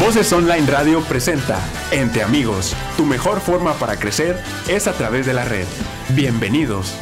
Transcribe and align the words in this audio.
Voces 0.00 0.32
Online 0.32 0.66
Radio 0.66 1.02
presenta 1.02 1.58
Entre 1.92 2.22
Amigos, 2.22 2.74
tu 2.96 3.04
mejor 3.04 3.40
forma 3.40 3.74
para 3.74 3.96
crecer 3.96 4.36
es 4.66 4.88
a 4.88 4.94
través 4.94 5.26
de 5.26 5.34
la 5.34 5.44
red. 5.44 5.66
Bienvenidos. 6.16 6.98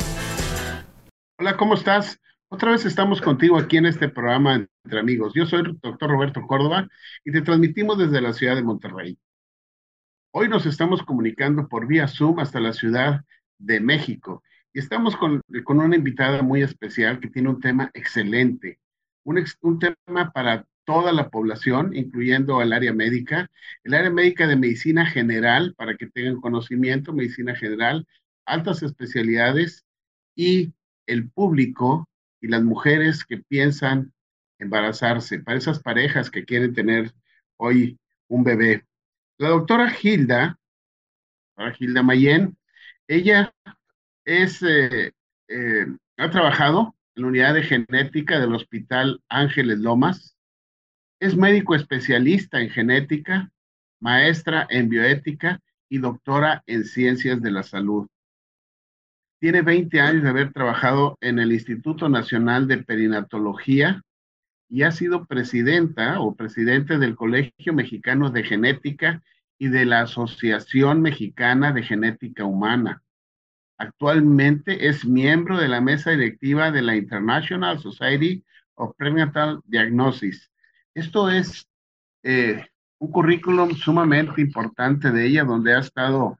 Hola, 1.38 1.56
¿cómo 1.56 1.74
estás? 1.74 2.20
Otra 2.48 2.72
vez 2.72 2.84
estamos 2.84 3.20
contigo 3.20 3.58
aquí 3.58 3.76
en 3.76 3.86
este 3.86 4.08
programa 4.08 4.56
Entre 4.56 4.98
Amigos. 4.98 5.32
Yo 5.36 5.46
soy 5.46 5.60
el 5.60 5.78
doctor 5.80 6.10
Roberto 6.10 6.42
Córdoba 6.48 6.88
y 7.24 7.30
te 7.30 7.42
transmitimos 7.42 7.96
desde 7.96 8.20
la 8.20 8.32
ciudad 8.32 8.56
de 8.56 8.64
Monterrey. 8.64 9.16
Hoy 10.32 10.48
nos 10.48 10.66
estamos 10.66 11.04
comunicando 11.04 11.68
por 11.68 11.86
vía 11.86 12.08
Zoom 12.08 12.40
hasta 12.40 12.58
la 12.58 12.72
ciudad 12.72 13.24
de 13.58 13.78
México 13.78 14.42
y 14.72 14.80
estamos 14.80 15.16
con, 15.16 15.40
una 15.68 15.96
invitada 15.96 16.42
muy 16.42 16.62
especial 16.62 17.20
que 17.20 17.30
tiene 17.30 17.50
un 17.50 17.60
tema 17.60 17.88
excelente, 17.94 18.80
un 19.22 19.78
tema 19.78 20.32
para 20.32 20.66
toda 20.90 21.12
la 21.12 21.30
población, 21.30 21.94
incluyendo 21.94 22.60
el 22.62 22.72
área 22.72 22.92
médica, 22.92 23.48
el 23.84 23.94
área 23.94 24.10
médica 24.10 24.48
de 24.48 24.56
medicina 24.56 25.06
general, 25.06 25.72
para 25.76 25.96
que 25.96 26.08
tengan 26.08 26.40
conocimiento, 26.40 27.12
medicina 27.12 27.54
general, 27.54 28.08
altas 28.44 28.82
especialidades 28.82 29.84
y 30.34 30.72
el 31.06 31.30
público 31.30 32.08
y 32.40 32.48
las 32.48 32.64
mujeres 32.64 33.24
que 33.24 33.38
piensan 33.38 34.12
embarazarse, 34.58 35.38
para 35.38 35.58
esas 35.58 35.78
parejas 35.78 36.28
que 36.28 36.44
quieren 36.44 36.74
tener 36.74 37.12
hoy 37.56 37.96
un 38.26 38.42
bebé. 38.42 38.84
La 39.38 39.50
doctora 39.50 39.94
Hilda, 40.02 40.58
Hilda 41.78 42.02
Mayen, 42.02 42.56
ella 43.06 43.54
es, 44.24 44.60
eh, 44.64 45.12
eh, 45.46 45.86
ha 46.16 46.30
trabajado 46.30 46.96
en 47.14 47.22
la 47.22 47.28
unidad 47.28 47.54
de 47.54 47.62
genética 47.62 48.40
del 48.40 48.56
Hospital 48.56 49.22
Ángeles 49.28 49.78
Lomas, 49.78 50.36
es 51.20 51.36
médico 51.36 51.74
especialista 51.74 52.60
en 52.60 52.70
genética, 52.70 53.52
maestra 54.00 54.66
en 54.70 54.88
bioética 54.88 55.60
y 55.90 55.98
doctora 55.98 56.62
en 56.66 56.84
ciencias 56.84 57.42
de 57.42 57.50
la 57.50 57.62
salud. 57.62 58.08
Tiene 59.38 59.60
20 59.60 60.00
años 60.00 60.22
de 60.22 60.30
haber 60.30 60.52
trabajado 60.52 61.18
en 61.20 61.38
el 61.38 61.52
Instituto 61.52 62.08
Nacional 62.08 62.66
de 62.66 62.78
Perinatología 62.78 64.02
y 64.70 64.82
ha 64.82 64.92
sido 64.92 65.26
presidenta 65.26 66.20
o 66.20 66.34
presidente 66.34 66.98
del 66.98 67.16
Colegio 67.16 67.74
Mexicano 67.74 68.30
de 68.30 68.42
Genética 68.42 69.22
y 69.58 69.68
de 69.68 69.84
la 69.84 70.02
Asociación 70.02 71.02
Mexicana 71.02 71.72
de 71.72 71.82
Genética 71.82 72.44
Humana. 72.44 73.02
Actualmente 73.76 74.88
es 74.88 75.04
miembro 75.04 75.58
de 75.58 75.68
la 75.68 75.82
mesa 75.82 76.12
directiva 76.12 76.70
de 76.70 76.80
la 76.80 76.96
International 76.96 77.78
Society 77.78 78.42
of 78.74 78.94
Prenatal 78.96 79.60
Diagnosis 79.64 80.49
esto 81.00 81.30
es 81.30 81.66
eh, 82.22 82.66
un 82.98 83.10
currículum 83.10 83.74
sumamente 83.74 84.40
importante 84.40 85.10
de 85.10 85.26
ella, 85.26 85.44
donde 85.44 85.74
ha 85.74 85.80
estado 85.80 86.38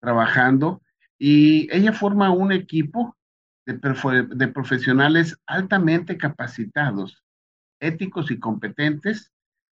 trabajando 0.00 0.82
y 1.16 1.68
ella 1.74 1.92
forma 1.92 2.30
un 2.30 2.50
equipo 2.50 3.16
de, 3.66 3.74
de 4.34 4.48
profesionales 4.48 5.38
altamente 5.46 6.18
capacitados, 6.18 7.22
éticos 7.78 8.30
y 8.32 8.40
competentes 8.40 9.30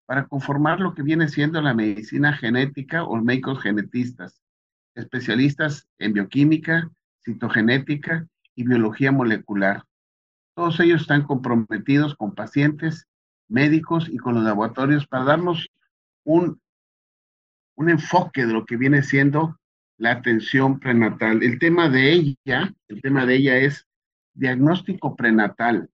para 0.05 0.27
conformar 0.27 0.81
lo 0.81 0.93
que 0.93 1.03
viene 1.03 1.29
siendo 1.29 1.61
la 1.61 1.73
medicina 1.73 2.33
genética 2.33 3.05
o 3.05 3.15
médicos 3.21 3.61
genetistas, 3.61 4.41
especialistas 4.95 5.87
en 5.97 6.13
bioquímica, 6.13 6.91
citogenética 7.23 8.27
y 8.53 8.65
biología 8.65 9.11
molecular. 9.13 9.83
Todos 10.55 10.79
ellos 10.81 11.01
están 11.01 11.23
comprometidos 11.23 12.15
con 12.15 12.35
pacientes 12.35 13.07
médicos 13.47 14.09
y 14.09 14.17
con 14.17 14.35
los 14.35 14.43
laboratorios 14.43 15.07
para 15.07 15.25
darnos 15.25 15.69
un, 16.23 16.59
un 17.75 17.89
enfoque 17.89 18.45
de 18.45 18.53
lo 18.53 18.65
que 18.65 18.77
viene 18.77 19.03
siendo 19.03 19.59
la 19.97 20.11
atención 20.11 20.79
prenatal. 20.79 21.43
El 21.43 21.59
tema 21.59 21.89
de 21.89 22.11
ella, 22.11 22.73
el 22.87 23.01
tema 23.01 23.25
de 23.25 23.35
ella 23.35 23.57
es 23.57 23.87
diagnóstico 24.33 25.15
prenatal, 25.15 25.89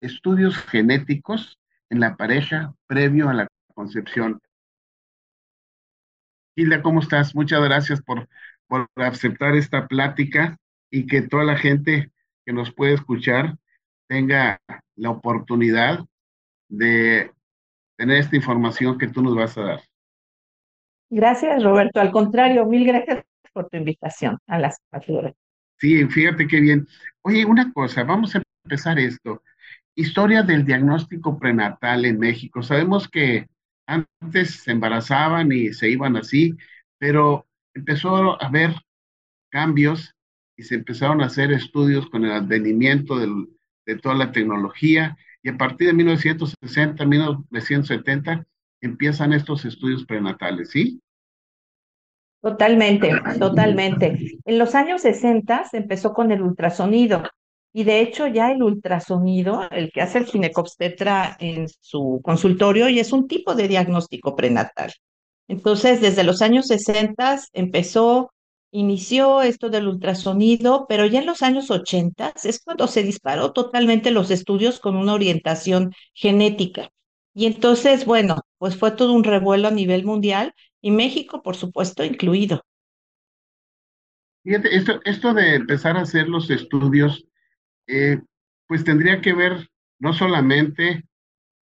estudios 0.00 0.56
genéticos 0.56 1.58
en 1.90 2.00
la 2.00 2.16
pareja 2.16 2.74
previo 2.86 3.28
a 3.28 3.34
la 3.34 3.48
concepción. 3.74 4.40
Hilda, 6.56 6.82
¿cómo 6.82 7.00
estás? 7.00 7.34
Muchas 7.34 7.62
gracias 7.62 8.02
por, 8.02 8.28
por 8.66 8.88
aceptar 8.96 9.54
esta 9.54 9.86
plática 9.86 10.56
y 10.90 11.06
que 11.06 11.22
toda 11.22 11.44
la 11.44 11.56
gente 11.56 12.10
que 12.44 12.52
nos 12.52 12.72
puede 12.72 12.94
escuchar 12.94 13.56
tenga 14.08 14.60
la 14.94 15.10
oportunidad 15.10 16.06
de 16.68 17.30
tener 17.96 18.18
esta 18.18 18.36
información 18.36 18.98
que 18.98 19.08
tú 19.08 19.22
nos 19.22 19.34
vas 19.34 19.56
a 19.58 19.62
dar. 19.62 19.80
Gracias, 21.10 21.62
Roberto. 21.62 22.00
Al 22.00 22.10
contrario, 22.10 22.66
mil 22.66 22.86
gracias 22.86 23.24
por 23.52 23.68
tu 23.68 23.76
invitación 23.76 24.38
a 24.46 24.58
las 24.58 24.78
facturas. 24.90 25.34
Sí, 25.78 26.04
fíjate 26.06 26.46
qué 26.46 26.60
bien. 26.60 26.86
Oye, 27.22 27.44
una 27.44 27.72
cosa, 27.72 28.02
vamos 28.04 28.34
a 28.34 28.42
empezar 28.64 28.98
esto. 28.98 29.42
Historia 29.94 30.42
del 30.42 30.64
diagnóstico 30.64 31.38
prenatal 31.38 32.04
en 32.04 32.18
México. 32.18 32.62
Sabemos 32.62 33.08
que 33.08 33.46
antes 33.86 34.62
se 34.62 34.72
embarazaban 34.72 35.52
y 35.52 35.72
se 35.72 35.88
iban 35.88 36.16
así, 36.16 36.54
pero 36.98 37.46
empezó 37.74 38.16
a 38.16 38.46
haber 38.46 38.74
cambios 39.50 40.14
y 40.56 40.62
se 40.64 40.74
empezaron 40.74 41.20
a 41.20 41.26
hacer 41.26 41.52
estudios 41.52 42.08
con 42.10 42.24
el 42.24 42.32
advenimiento 42.32 43.18
de 43.18 43.96
toda 43.96 44.14
la 44.14 44.32
tecnología 44.32 45.16
y 45.46 45.48
a 45.48 45.56
partir 45.56 45.86
de 45.86 45.92
1960, 45.92 47.04
1970, 47.06 48.44
empiezan 48.80 49.32
estos 49.32 49.64
estudios 49.64 50.04
prenatales, 50.04 50.70
¿sí? 50.70 51.00
Totalmente, 52.42 53.12
totalmente. 53.38 54.40
En 54.44 54.58
los 54.58 54.74
años 54.74 55.02
60 55.02 55.68
se 55.70 55.76
empezó 55.76 56.12
con 56.14 56.32
el 56.32 56.42
ultrasonido 56.42 57.22
y 57.72 57.84
de 57.84 58.00
hecho 58.00 58.26
ya 58.26 58.50
el 58.50 58.60
ultrasonido, 58.60 59.70
el 59.70 59.92
que 59.92 60.00
hace 60.00 60.18
el 60.18 60.24
ginecobstetra 60.24 61.36
en 61.38 61.68
su 61.68 62.20
consultorio, 62.24 62.88
y 62.88 62.98
es 62.98 63.12
un 63.12 63.28
tipo 63.28 63.54
de 63.54 63.68
diagnóstico 63.68 64.34
prenatal. 64.34 64.92
Entonces, 65.46 66.00
desde 66.00 66.24
los 66.24 66.42
años 66.42 66.66
60 66.66 67.38
empezó 67.52 68.32
inició 68.78 69.40
esto 69.40 69.70
del 69.70 69.88
ultrasonido, 69.88 70.86
pero 70.86 71.06
ya 71.06 71.20
en 71.20 71.26
los 71.26 71.42
años 71.42 71.70
80 71.70 72.34
es 72.44 72.60
cuando 72.62 72.86
se 72.86 73.02
disparó 73.02 73.52
totalmente 73.52 74.10
los 74.10 74.30
estudios 74.30 74.80
con 74.80 74.96
una 74.96 75.14
orientación 75.14 75.94
genética. 76.12 76.90
Y 77.34 77.46
entonces, 77.46 78.04
bueno, 78.04 78.42
pues 78.58 78.76
fue 78.76 78.90
todo 78.90 79.14
un 79.14 79.24
revuelo 79.24 79.68
a 79.68 79.70
nivel 79.70 80.04
mundial 80.04 80.54
y 80.82 80.90
México, 80.90 81.42
por 81.42 81.56
supuesto, 81.56 82.04
incluido. 82.04 82.62
Fíjate, 84.44 84.76
esto, 84.76 85.00
esto 85.04 85.32
de 85.32 85.54
empezar 85.54 85.96
a 85.96 86.02
hacer 86.02 86.28
los 86.28 86.50
estudios, 86.50 87.26
eh, 87.86 88.20
pues 88.66 88.84
tendría 88.84 89.22
que 89.22 89.32
ver 89.32 89.70
no 89.98 90.12
solamente 90.12 91.04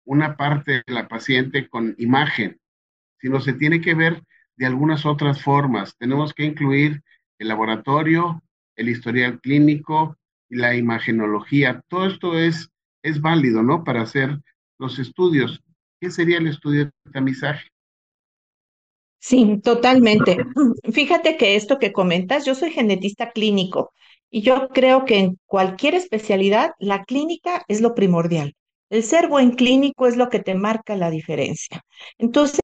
una 0.05 0.37
parte 0.37 0.83
de 0.85 0.93
la 0.93 1.07
paciente 1.07 1.69
con 1.69 1.95
imagen, 1.99 2.61
sino 3.21 3.41
se 3.41 3.53
tiene 3.53 3.81
que 3.81 3.95
ver 3.95 4.23
de 4.59 4.67
algunas 4.67 5.07
otras 5.07 5.41
formas. 5.43 5.97
Tenemos 5.99 6.35
que 6.35 6.45
incluir 6.45 7.03
el 7.39 7.49
laboratorio, 7.49 8.43
el 8.77 8.89
historial 8.89 9.41
clínico 9.41 10.17
y 10.51 10.57
la 10.57 10.75
imagenología. 10.75 11.83
Todo 11.89 12.07
esto 12.07 12.39
es, 12.39 12.69
es 13.03 13.21
válido, 13.21 13.63
¿no? 13.63 13.85
Para 13.85 14.03
hacer 14.03 14.41
los 14.79 14.99
estudios. 14.99 15.61
¿Qué 16.01 16.11
sería 16.11 16.39
el 16.39 16.49
estudio 16.49 16.87
de 16.87 17.13
tamizaje? 17.13 17.69
Sí, 19.21 19.61
totalmente. 19.63 20.37
Fíjate 20.93 21.37
que 21.37 21.55
esto 21.55 21.79
que 21.79 21.93
comentas, 21.93 22.45
yo 22.45 22.55
soy 22.57 22.73
genetista 22.73 23.31
clínico 23.31 23.93
y 24.31 24.43
yo 24.43 24.69
creo 24.69 25.05
que 25.05 25.19
en 25.19 25.39
cualquier 25.47 25.95
especialidad 25.95 26.73
la 26.81 27.05
clínica 27.05 27.65
es 27.69 27.81
lo 27.81 27.95
primordial. 27.95 28.55
El 28.91 29.05
ser 29.05 29.29
buen 29.29 29.53
clínico 29.53 30.07
es 30.07 30.17
lo 30.17 30.29
que 30.31 30.41
te 30.41 30.55
marca 30.55 30.97
la 30.97 31.11
diferencia. 31.11 31.83
Entonces, 32.17 32.61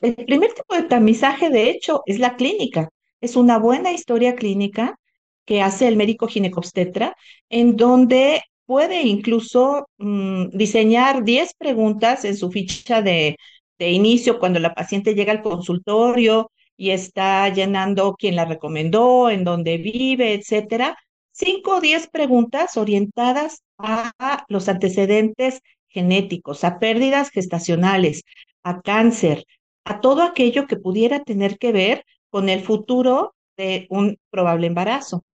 el 0.00 0.14
primer 0.26 0.52
tipo 0.54 0.74
de 0.74 0.82
tamizaje, 0.84 1.50
de 1.50 1.70
hecho, 1.70 2.02
es 2.06 2.18
la 2.18 2.36
clínica. 2.36 2.90
Es 3.20 3.36
una 3.36 3.58
buena 3.58 3.92
historia 3.92 4.34
clínica 4.34 4.98
que 5.44 5.62
hace 5.62 5.88
el 5.88 5.96
médico 5.96 6.28
ginecobstetra, 6.28 7.16
en 7.48 7.76
donde 7.76 8.42
puede 8.66 9.02
incluso 9.02 9.88
mm, 9.98 10.50
diseñar 10.50 11.24
10 11.24 11.54
preguntas 11.54 12.24
en 12.24 12.36
su 12.36 12.50
ficha 12.50 13.02
de, 13.02 13.36
de 13.78 13.90
inicio 13.90 14.38
cuando 14.38 14.60
la 14.60 14.74
paciente 14.74 15.14
llega 15.14 15.32
al 15.32 15.42
consultorio 15.42 16.50
y 16.76 16.90
está 16.90 17.48
llenando 17.48 18.14
quién 18.18 18.36
la 18.36 18.44
recomendó, 18.44 19.28
en 19.30 19.44
dónde 19.44 19.78
vive, 19.78 20.34
etcétera. 20.34 20.96
5 21.32 21.76
o 21.76 21.80
10 21.80 22.08
preguntas 22.08 22.76
orientadas 22.76 23.62
a 23.78 24.44
los 24.48 24.68
antecedentes 24.68 25.60
genéticos, 25.88 26.64
a 26.64 26.78
pérdidas 26.78 27.30
gestacionales, 27.30 28.22
a 28.62 28.80
cáncer, 28.82 29.44
a 29.84 30.00
todo 30.00 30.22
aquello 30.22 30.66
que 30.66 30.76
pudiera 30.76 31.24
tener 31.24 31.58
que 31.58 31.72
ver 31.72 32.04
con 32.30 32.48
el 32.48 32.62
futuro 32.62 33.34
de 33.56 33.86
un 33.90 34.18
probable 34.30 34.66
embarazo. 34.66 35.24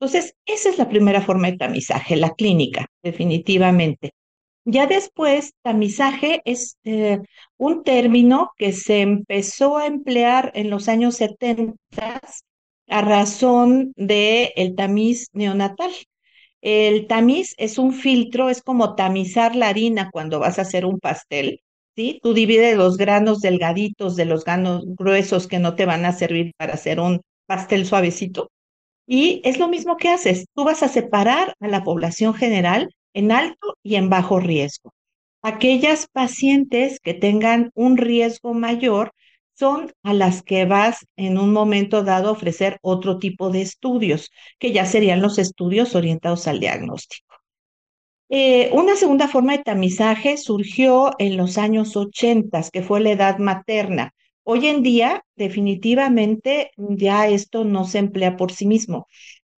Entonces, 0.00 0.34
esa 0.46 0.68
es 0.70 0.78
la 0.78 0.88
primera 0.88 1.20
forma 1.20 1.50
de 1.50 1.56
tamizaje, 1.56 2.16
la 2.16 2.30
clínica, 2.30 2.86
definitivamente. 3.02 4.12
Ya 4.64 4.86
después, 4.86 5.54
tamizaje 5.62 6.42
es 6.44 6.76
eh, 6.84 7.20
un 7.56 7.82
término 7.82 8.52
que 8.56 8.72
se 8.72 9.00
empezó 9.00 9.78
a 9.78 9.86
emplear 9.86 10.52
en 10.54 10.70
los 10.70 10.88
años 10.88 11.16
70 11.16 11.74
a 12.88 13.00
razón 13.02 13.92
del 13.96 14.50
el 14.56 14.74
tamiz 14.74 15.28
neonatal. 15.32 15.90
El 16.60 17.06
tamiz 17.06 17.54
es 17.56 17.78
un 17.78 17.92
filtro, 17.92 18.50
es 18.50 18.62
como 18.62 18.94
tamizar 18.94 19.56
la 19.56 19.68
harina 19.68 20.10
cuando 20.10 20.38
vas 20.38 20.58
a 20.58 20.62
hacer 20.62 20.84
un 20.84 20.98
pastel, 20.98 21.60
¿sí? 21.98 22.20
Tú 22.22 22.32
divides 22.32 22.76
los 22.76 22.96
granos 22.96 23.40
delgaditos 23.40 24.14
de 24.14 24.24
los 24.24 24.44
granos 24.44 24.84
gruesos 24.86 25.48
que 25.48 25.58
no 25.58 25.74
te 25.74 25.84
van 25.84 26.04
a 26.04 26.12
servir 26.12 26.52
para 26.56 26.74
hacer 26.74 27.00
un 27.00 27.22
pastel 27.46 27.86
suavecito. 27.86 28.52
Y 29.04 29.40
es 29.42 29.58
lo 29.58 29.66
mismo 29.66 29.96
que 29.96 30.10
haces, 30.10 30.46
tú 30.54 30.62
vas 30.62 30.84
a 30.84 30.88
separar 30.88 31.56
a 31.58 31.66
la 31.66 31.82
población 31.82 32.34
general 32.34 32.94
en 33.14 33.32
alto 33.32 33.74
y 33.82 33.96
en 33.96 34.10
bajo 34.10 34.38
riesgo. 34.38 34.92
Aquellas 35.42 36.06
pacientes 36.12 37.00
que 37.00 37.14
tengan 37.14 37.72
un 37.74 37.96
riesgo 37.96 38.54
mayor 38.54 39.10
son 39.54 39.92
a 40.04 40.14
las 40.14 40.42
que 40.42 40.66
vas 40.66 41.04
en 41.16 41.36
un 41.36 41.52
momento 41.52 42.04
dado 42.04 42.28
a 42.28 42.32
ofrecer 42.32 42.78
otro 42.80 43.18
tipo 43.18 43.50
de 43.50 43.62
estudios, 43.62 44.30
que 44.60 44.70
ya 44.70 44.86
serían 44.86 45.20
los 45.20 45.36
estudios 45.38 45.96
orientados 45.96 46.46
al 46.46 46.60
diagnóstico. 46.60 47.27
Eh, 48.30 48.70
una 48.74 48.96
segunda 48.96 49.26
forma 49.28 49.52
de 49.56 49.62
tamizaje 49.62 50.36
surgió 50.36 51.12
en 51.18 51.36
los 51.36 51.56
años 51.58 51.96
80, 51.96 52.62
que 52.72 52.82
fue 52.82 53.00
la 53.00 53.10
edad 53.10 53.38
materna. 53.38 54.12
Hoy 54.44 54.66
en 54.66 54.82
día, 54.82 55.22
definitivamente, 55.36 56.70
ya 56.76 57.26
esto 57.28 57.64
no 57.64 57.84
se 57.84 57.98
emplea 57.98 58.36
por 58.36 58.52
sí 58.52 58.66
mismo. 58.66 59.06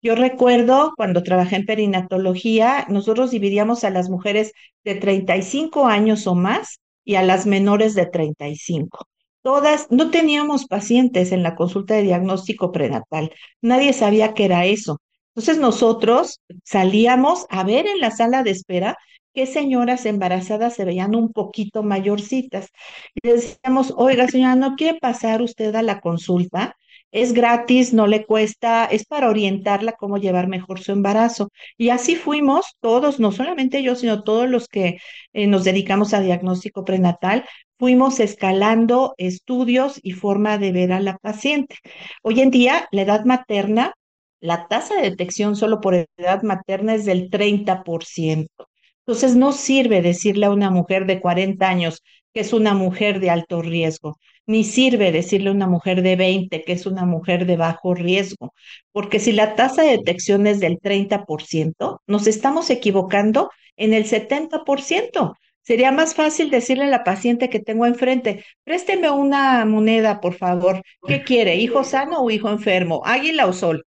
Yo 0.03 0.15
recuerdo 0.15 0.93
cuando 0.97 1.23
trabajé 1.23 1.57
en 1.57 1.67
perinatología, 1.67 2.87
nosotros 2.89 3.31
dividíamos 3.31 3.85
a 3.85 3.91
las 3.91 4.11
mujeres 4.11 4.53
de 4.85 4.95
35 4.95 5.87
años 5.87 6.27
o 6.27 6.35
más 6.35 6.81
y 7.05 7.17
a 7.17 7.23
las 7.23 7.47
menores 7.47 7.95
de 7.95 8.07
35. 8.07 9.07
Todas, 9.43 9.89
no 9.91 10.11
teníamos 10.11 10.67
pacientes 10.67 11.33
en 11.33 11.43
la 11.43 11.57
consulta 11.57 11.95
de 11.95 12.03
diagnóstico 12.03 12.71
prenatal. 12.73 13.33
Nadie 13.63 13.93
sabía 13.93 14.35
qué 14.35 14.45
era 14.45 14.67
eso. 14.67 15.01
Entonces 15.39 15.59
nosotros 15.59 16.41
salíamos 16.65 17.47
a 17.49 17.63
ver 17.63 17.87
en 17.87 18.01
la 18.01 18.11
sala 18.11 18.43
de 18.43 18.51
espera 18.51 18.99
qué 19.33 19.47
señoras 19.47 20.05
embarazadas 20.05 20.75
se 20.75 20.85
veían 20.85 21.15
un 21.15 21.33
poquito 21.33 21.85
mayorcitas. 21.85 22.71
Y 23.15 23.29
decíamos, 23.29 23.95
oiga 23.97 24.27
señora, 24.27 24.57
¿no 24.57 24.75
quiere 24.75 24.99
pasar 24.99 25.41
usted 25.41 25.73
a 25.77 25.83
la 25.83 26.01
consulta? 26.01 26.75
Es 27.13 27.35
gratis, 27.35 27.93
no 27.93 28.09
le 28.09 28.27
cuesta, 28.27 28.87
es 28.87 29.05
para 29.07 29.29
orientarla 29.29 29.93
cómo 29.93 30.19
llevar 30.19 30.49
mejor 30.49 30.81
su 30.81 30.91
embarazo. 30.91 31.51
Y 31.77 31.91
así 31.91 32.17
fuimos 32.17 32.75
todos, 32.81 33.21
no 33.21 33.31
solamente 33.31 33.85
yo, 33.85 33.95
sino 33.95 34.25
todos 34.25 34.49
los 34.51 34.67
que 34.67 34.99
eh, 35.35 35.47
nos 35.47 35.63
dedicamos 35.63 36.15
a 36.15 36.21
diagnóstico 36.21 36.85
prenatal, 36.85 37.45
fuimos 37.79 38.19
escalando 38.19 39.15
estudios 39.19 40.01
y 40.03 40.13
forma 40.13 40.59
de 40.59 40.73
ver 40.73 40.91
a 40.93 40.99
la 40.99 41.17
paciente. 41.17 41.77
Hoy 42.23 42.41
en 42.41 42.51
día, 42.51 42.89
la 42.91 43.03
edad 43.03 43.25
materna, 43.25 43.93
la 44.41 44.69
tasa 44.69 44.97
de 44.97 45.11
detección 45.11 45.57
solo 45.57 45.81
por 45.81 45.95
edad 45.95 46.43
materna 46.43 46.95
es 46.95 47.05
del 47.05 47.31
30%. 47.31 48.69
Entonces, 49.07 49.37
no 49.37 49.53
sirve 49.53 50.03
decirle 50.03 50.47
a 50.47 50.51
una 50.51 50.71
mujer 50.71 51.07
de 51.07 51.21
40 51.21 51.69
años 51.69 52.03
que 52.35 52.41
es 52.41 52.53
una 52.53 52.75
mujer 52.75 53.21
de 53.21 53.31
alto 53.31 53.63
riesgo 53.63 54.19
ni 54.49 54.65
sirve 54.65 55.13
decirle 55.13 55.51
a 55.51 55.53
una 55.53 55.67
mujer 55.69 56.03
de 56.03 56.17
20 56.17 56.65
que 56.65 56.73
es 56.73 56.87
una 56.87 57.05
mujer 57.05 57.45
de 57.47 57.57
bajo 57.57 57.95
riesgo, 57.95 58.55
porque 58.93 59.21
si 59.21 59.33
la 59.33 59.55
tasa 59.55 59.83
de 59.83 59.99
detección 59.99 60.47
es 60.47 60.59
del 60.59 60.81
30%, 60.81 62.01
nos 62.07 62.27
estamos 62.27 62.71
equivocando 62.71 63.51
en 63.77 63.93
el 63.93 64.07
70%. 64.07 65.37
Sería 65.61 65.93
más 65.93 66.15
fácil 66.15 66.51
decirle 66.51 66.85
a 66.85 66.89
la 66.89 67.05
paciente 67.05 67.51
que 67.51 67.61
tengo 67.61 67.85
enfrente, 67.85 68.43
présteme 68.65 69.11
una 69.11 69.67
moneda, 69.67 70.19
por 70.21 70.33
favor. 70.35 70.83
¿Qué 71.07 71.23
quiere? 71.25 71.57
¿Hijo 71.57 71.85
sano 71.85 72.23
o 72.23 72.31
hijo 72.31 72.49
enfermo? 72.49 73.03
¿Águila 73.05 73.47
o 73.47 73.53
sol? 73.53 73.85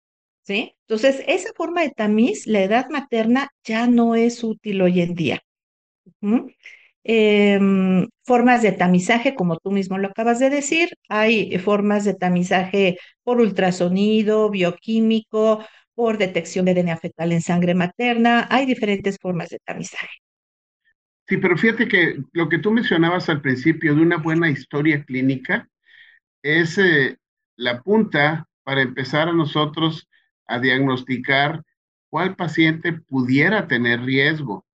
¿Sí? 0.47 0.77
Entonces, 0.87 1.25
esa 1.27 1.51
forma 1.57 1.83
de 1.83 1.91
tamiz, 1.91 2.47
la 2.47 2.63
edad 2.63 2.89
materna, 2.89 3.51
ya 3.65 3.89
no 3.89 4.15
es 4.15 4.45
útil 4.45 4.81
hoy 4.81 5.01
en 5.01 5.15
día. 5.17 5.41
Em, 7.03 8.09
formas 8.25 8.63
de 8.63 8.71
tamizaje, 8.73 9.35
como 9.35 9.57
tú 9.59 9.73
mismo 9.73 9.99
lo 9.99 10.09
acabas 10.09 10.39
de 10.39 10.51
decir, 10.51 10.91
hay 11.09 11.59
formas 11.59 12.05
de 12.05 12.15
tamizaje 12.15 12.97
por 13.25 13.41
ultrasonido, 13.41 14.49
bioquímico, 14.49 15.65
por 15.95 16.17
detección 16.17 16.65
de 16.65 16.75
DNA 16.75 16.97
fetal 16.97 17.33
en 17.33 17.43
sangre 17.43 17.75
materna, 17.75 18.47
hay 18.49 18.67
diferentes 18.67 19.19
formas 19.21 19.49
de 19.49 19.59
tamizaje. 19.65 20.19
Sí, 21.27 21.39
pero 21.39 21.59
fíjate 21.59 21.89
que 21.89 22.19
lo 22.33 22.49
que 22.49 22.59
tú 22.59 22.71
mencionabas 22.71 23.29
al 23.29 23.41
principio 23.41 23.97
de 23.97 24.03
una 24.03 24.19
buena 24.19 24.49
historia 24.49 25.03
clínica 25.03 25.69
es 26.43 26.79
eh, 26.79 27.17
la 27.57 27.83
punta 27.83 28.47
para 28.63 28.83
empezar 28.83 29.29
a 29.29 29.33
nosotros 29.33 30.09
a 30.47 30.59
diagnosticar 30.59 31.63
cuál 32.11 32.37
paciente 32.37 32.93
pudiera 32.93 33.67
tener 33.67 34.03
riesgo 34.03 34.67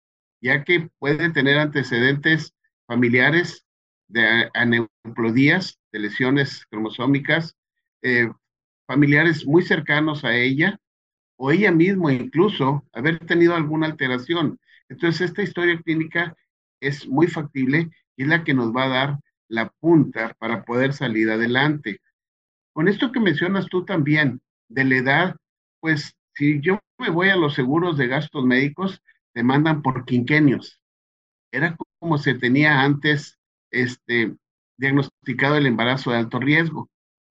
ya 0.41 0.63
que 0.63 0.89
puede 0.99 1.29
tener 1.29 1.59
antecedentes 1.59 2.53
familiares 2.87 3.65
de 4.07 4.49
aneuploidías, 4.53 5.79
de 5.91 5.99
lesiones 5.99 6.65
cromosómicas, 6.69 7.55
eh, 8.01 8.29
familiares 8.87 9.45
muy 9.45 9.63
cercanos 9.63 10.25
a 10.25 10.35
ella, 10.35 10.77
o 11.37 11.51
ella 11.51 11.71
misma 11.71 12.13
incluso 12.13 12.85
haber 12.91 13.19
tenido 13.19 13.55
alguna 13.55 13.87
alteración. 13.87 14.59
Entonces, 14.89 15.29
esta 15.29 15.43
historia 15.43 15.79
clínica 15.81 16.35
es 16.81 17.07
muy 17.07 17.27
factible 17.27 17.89
y 18.17 18.23
es 18.23 18.27
la 18.27 18.43
que 18.43 18.53
nos 18.53 18.75
va 18.75 18.85
a 18.85 18.89
dar 18.89 19.19
la 19.47 19.69
punta 19.79 20.35
para 20.39 20.63
poder 20.63 20.93
salir 20.93 21.29
adelante. 21.29 22.01
Con 22.73 22.87
esto 22.87 23.11
que 23.11 23.19
mencionas 23.19 23.67
tú 23.67 23.85
también, 23.85 24.41
de 24.67 24.83
la 24.85 24.95
edad, 24.95 25.35
pues 25.81 26.15
si 26.35 26.61
yo 26.61 26.79
me 26.97 27.09
voy 27.09 27.29
a 27.29 27.35
los 27.35 27.55
seguros 27.55 27.97
de 27.97 28.07
gastos 28.07 28.45
médicos, 28.45 29.01
demandan 29.33 29.81
por 29.81 30.05
quinquenios. 30.05 30.81
Era 31.51 31.75
como 31.99 32.17
se 32.17 32.35
tenía 32.35 32.81
antes 32.81 33.37
este, 33.71 34.35
diagnosticado 34.77 35.57
el 35.57 35.67
embarazo 35.67 36.11
de 36.11 36.17
alto 36.17 36.39
riesgo, 36.39 36.89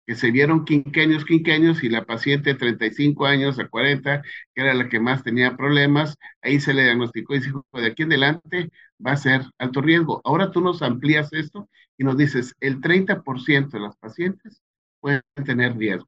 que 0.07 0.15
se 0.15 0.31
vieron 0.31 0.65
quinquenios, 0.65 1.25
quinquenios, 1.25 1.83
y 1.83 1.89
la 1.89 2.05
paciente 2.05 2.53
de 2.53 2.59
35 2.59 3.25
años 3.25 3.59
a 3.59 3.67
40, 3.67 4.21
que 4.21 4.61
era 4.61 4.73
la 4.73 4.89
que 4.89 4.99
más 4.99 5.23
tenía 5.23 5.57
problemas, 5.57 6.15
ahí 6.41 6.59
se 6.59 6.73
le 6.73 6.83
diagnosticó 6.83 7.35
y 7.35 7.39
dijo, 7.41 7.65
de 7.73 7.87
aquí 7.87 8.03
en 8.03 8.13
adelante 8.13 8.69
va 9.05 9.11
a 9.11 9.17
ser 9.17 9.41
alto 9.59 9.81
riesgo. 9.81 10.21
Ahora 10.23 10.51
tú 10.51 10.61
nos 10.61 10.81
amplías 10.81 11.31
esto 11.33 11.69
y 11.97 12.05
nos 12.05 12.17
dices, 12.17 12.55
el 12.61 12.79
30% 12.81 13.77
de 13.77 13.79
las 13.81 13.97
pacientes 13.97 14.61
pueden 15.01 15.21
tener 15.45 15.77
riesgo. 15.77 16.07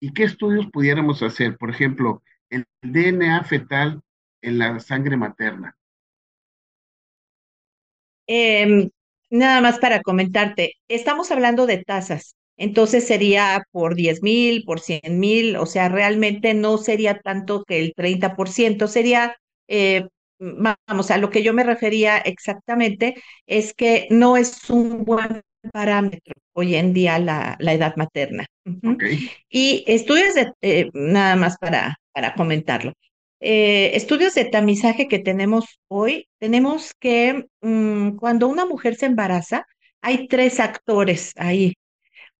¿Y 0.00 0.12
qué 0.12 0.24
estudios 0.24 0.66
pudiéramos 0.72 1.22
hacer? 1.22 1.56
Por 1.56 1.70
ejemplo, 1.70 2.22
el 2.50 2.64
DNA 2.82 3.44
fetal 3.44 4.02
en 4.42 4.58
la 4.58 4.80
sangre 4.80 5.16
materna? 5.16 5.76
Em, 8.26 8.90
nada 9.30 9.60
más 9.60 9.78
para 9.78 10.02
comentarte, 10.02 10.74
estamos 10.88 11.30
hablando 11.30 11.66
de 11.66 11.82
tasas, 11.84 12.36
entonces 12.56 13.06
sería 13.06 13.64
por 13.70 13.94
10 13.94 14.22
mil, 14.22 14.64
por 14.64 14.80
100 14.80 15.18
mil, 15.20 15.56
o 15.56 15.66
sea, 15.66 15.88
realmente 15.88 16.54
no 16.54 16.78
sería 16.78 17.20
tanto 17.20 17.64
que 17.64 17.78
el 17.80 17.92
30%, 17.94 18.86
sería, 18.88 19.36
eh, 19.68 20.08
vamos, 20.38 21.10
a 21.10 21.18
lo 21.18 21.30
que 21.30 21.42
yo 21.42 21.54
me 21.54 21.64
refería 21.64 22.18
exactamente 22.18 23.16
es 23.46 23.74
que 23.74 24.06
no 24.10 24.36
es 24.36 24.68
un 24.70 25.04
buen 25.04 25.42
parámetro 25.72 26.34
hoy 26.52 26.74
en 26.76 26.92
día 26.92 27.18
la, 27.18 27.56
la 27.60 27.72
edad 27.74 27.96
materna. 27.96 28.46
Y 29.48 29.84
estudios 29.86 30.34
de, 30.34 30.52
eh, 30.60 30.90
nada 30.92 31.36
más 31.36 31.56
para, 31.58 31.96
para 32.12 32.34
comentarlo. 32.34 32.92
Eh, 33.40 33.92
estudios 33.94 34.34
de 34.34 34.46
tamizaje 34.46 35.06
que 35.08 35.20
tenemos 35.20 35.78
hoy, 35.88 36.28
tenemos 36.38 36.92
que 36.98 37.46
mm, 37.60 38.16
cuando 38.16 38.48
una 38.48 38.66
mujer 38.66 38.96
se 38.96 39.06
embaraza, 39.06 39.66
hay 40.02 40.28
tres 40.28 40.60
actores 40.60 41.32
ahí. 41.36 41.74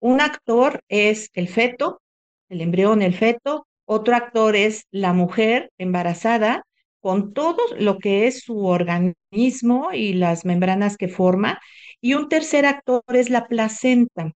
Un 0.01 0.21
actor 0.21 0.81
es 0.89 1.31
el 1.35 1.49
feto, 1.49 2.01
el 2.49 2.61
embrión, 2.61 3.03
el 3.03 3.15
feto. 3.15 3.67
Otro 3.85 4.15
actor 4.17 4.57
es 4.57 4.85
la 4.91 5.13
mujer 5.13 5.71
embarazada 5.79 6.65
con 7.01 7.33
todo 7.33 7.59
lo 7.79 7.99
que 7.99 8.27
es 8.27 8.41
su 8.43 8.67
organismo 8.67 9.91
y 9.93 10.15
las 10.15 10.45
membranas 10.45 10.97
que 10.97 11.09
forma. 11.09 11.61
Y 12.01 12.15
un 12.15 12.29
tercer 12.29 12.67
actor 12.67 13.03
es 13.09 13.31
la 13.31 13.49
placenta, 13.49 14.33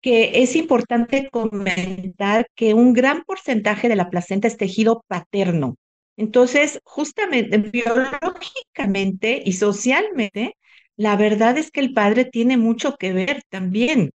que 0.00 0.42
es 0.42 0.56
importante 0.56 1.28
comentar 1.30 2.46
que 2.54 2.74
un 2.74 2.92
gran 2.92 3.24
porcentaje 3.24 3.88
de 3.88 3.96
la 3.96 4.10
placenta 4.10 4.48
es 4.48 4.56
tejido 4.56 5.04
paterno. 5.08 5.76
Entonces, 6.16 6.80
justamente, 6.84 7.58
biológicamente 7.58 9.42
y 9.44 9.54
socialmente, 9.54 10.56
la 10.96 11.16
verdad 11.16 11.56
es 11.58 11.70
que 11.70 11.80
el 11.80 11.94
padre 11.94 12.26
tiene 12.26 12.56
mucho 12.58 12.96
que 12.96 13.12
ver 13.12 13.42
también. 13.48 14.10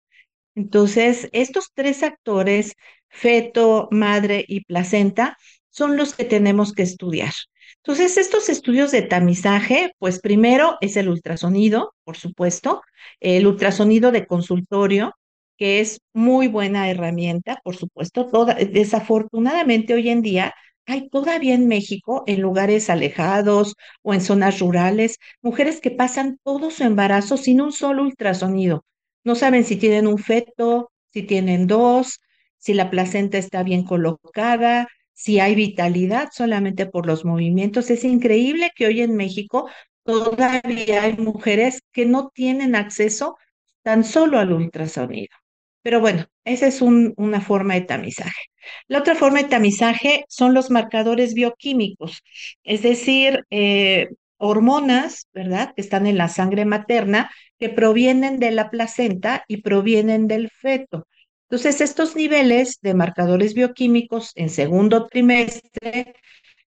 Entonces, 0.55 1.29
estos 1.33 1.71
tres 1.75 2.03
actores, 2.03 2.75
feto, 3.09 3.89
madre 3.91 4.45
y 4.49 4.65
placenta, 4.65 5.37
son 5.71 5.97
los 5.97 6.15
que 6.15 6.25
tenemos 6.25 6.73
que 6.73 6.83
estudiar. 6.83 7.33
Entonces, 7.79 8.17
estos 8.17 8.49
estudios 8.49 8.91
de 8.93 9.03
tamizaje, 9.03 9.93
pues 9.99 10.21
primero 10.21 10.77
es 10.81 10.97
el 10.97 11.09
ultrasonido, 11.09 11.95
por 12.05 12.17
supuesto, 12.17 12.83
el 13.21 13.47
ultrasonido 13.47 14.13
de 14.13 14.27
consultorio, 14.27 15.15
que 15.57 15.81
es 15.81 16.01
muy 16.13 16.49
buena 16.49 16.91
herramienta, 16.91 17.61
por 17.65 17.77
supuesto. 17.77 18.29
Desafortunadamente 18.71 19.95
hoy 19.95 20.09
en 20.11 20.23
día 20.23 20.55
hay 20.87 21.09
todavía 21.09 21.55
en 21.55 21.69
México, 21.69 22.25
en 22.27 22.41
lugares 22.41 22.91
alejados 22.91 23.75
o 24.03 24.15
en 24.15 24.21
zonas 24.21 24.59
rurales, 24.61 25.19
mujeres 25.41 25.81
que 25.81 25.91
pasan 25.91 26.39
todo 26.45 26.71
su 26.71 26.83
embarazo 26.85 27.37
sin 27.37 27.61
un 27.61 27.73
solo 27.73 28.03
ultrasonido. 28.03 28.85
No 29.25 29.35
saben 29.37 29.65
si 29.65 29.77
tienen 29.77 30.07
un 30.07 30.19
feto, 30.19 30.91
si 31.13 31.23
tienen 31.23 31.67
dos, 31.67 32.21
si 32.59 32.75
la 32.75 32.91
placenta 32.91 33.39
está 33.39 33.63
bien 33.63 33.85
colocada, 33.85 34.89
si 35.23 35.39
hay 35.39 35.55
vitalidad 35.55 36.31
solamente 36.33 36.87
por 36.87 37.07
los 37.07 37.25
movimientos. 37.25 37.91
Es 37.91 38.03
increíble 38.03 38.73
que 38.75 38.87
hoy 38.87 39.03
en 39.03 39.15
México 39.15 39.69
todavía 40.05 41.05
hay 41.05 41.17
mujeres 41.17 41.81
que 41.93 42.07
no 42.07 42.31
tienen 42.35 42.75
acceso 42.75 43.37
tan 43.83 44.03
solo 44.03 44.41
al 44.41 44.53
ultrasonido. 44.53 45.29
Pero 45.83 46.01
bueno, 46.01 46.27
esa 46.45 46.67
es 46.67 46.83
una 46.83 47.41
forma 47.41 47.75
de 47.75 47.83
tamizaje. 47.83 48.43
La 48.89 48.99
otra 48.99 49.15
forma 49.15 49.43
de 49.43 49.49
tamizaje 49.49 50.25
son 50.29 50.55
los 50.55 50.71
marcadores 50.71 51.35
bioquímicos, 51.35 52.23
es 52.65 52.83
decir, 52.83 53.45
eh, 53.51 54.09
hormonas, 54.39 55.29
¿verdad?, 55.33 55.73
que 55.75 55.83
están 55.83 56.07
en 56.09 56.19
la 56.19 56.29
sangre 56.29 56.65
materna, 56.65 57.31
que 57.61 57.69
provienen 57.69 58.41
de 58.41 58.51
la 58.51 58.71
placenta 58.71 59.45
y 59.47 59.59
provienen 59.59 60.27
del 60.27 60.51
feto. 60.51 61.07
Entonces, 61.53 61.83
estos 61.83 62.17
niveles 62.17 62.79
de 62.81 62.95
marcadores 62.95 63.53
bioquímicos 63.53 64.33
en 64.37 64.49
segundo 64.49 65.07
trimestre, 65.07 66.15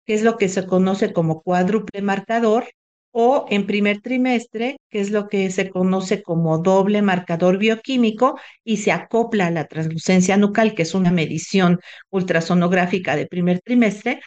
que 0.06 0.14
es 0.14 0.24
lo 0.24 0.38
que 0.38 0.50
se 0.50 0.66
conoce 0.68 1.14
como 1.14 1.42
cuádruple 1.42 2.02
marcador, 2.02 2.66
o 3.12 3.46
en 3.50 3.66
primer 3.66 4.02
trimestre, 4.02 4.76
que 4.90 5.00
es 5.00 5.10
lo 5.10 5.30
que 5.30 5.50
se 5.52 5.70
conoce 5.70 6.22
como 6.22 6.58
doble 6.58 7.02
marcador 7.02 7.60
bioquímico 7.60 8.38
y 8.66 8.76
se 8.76 8.92
acopla 8.92 9.48
a 9.48 9.52
la 9.52 9.68
translucencia 9.68 10.36
nucal, 10.36 10.76
que 10.76 10.82
es 10.82 10.94
una 10.94 11.12
medición 11.12 11.80
ultrasonográfica 12.10 13.16
de 13.16 13.26
primer 13.26 13.62
trimestre, 13.62 14.20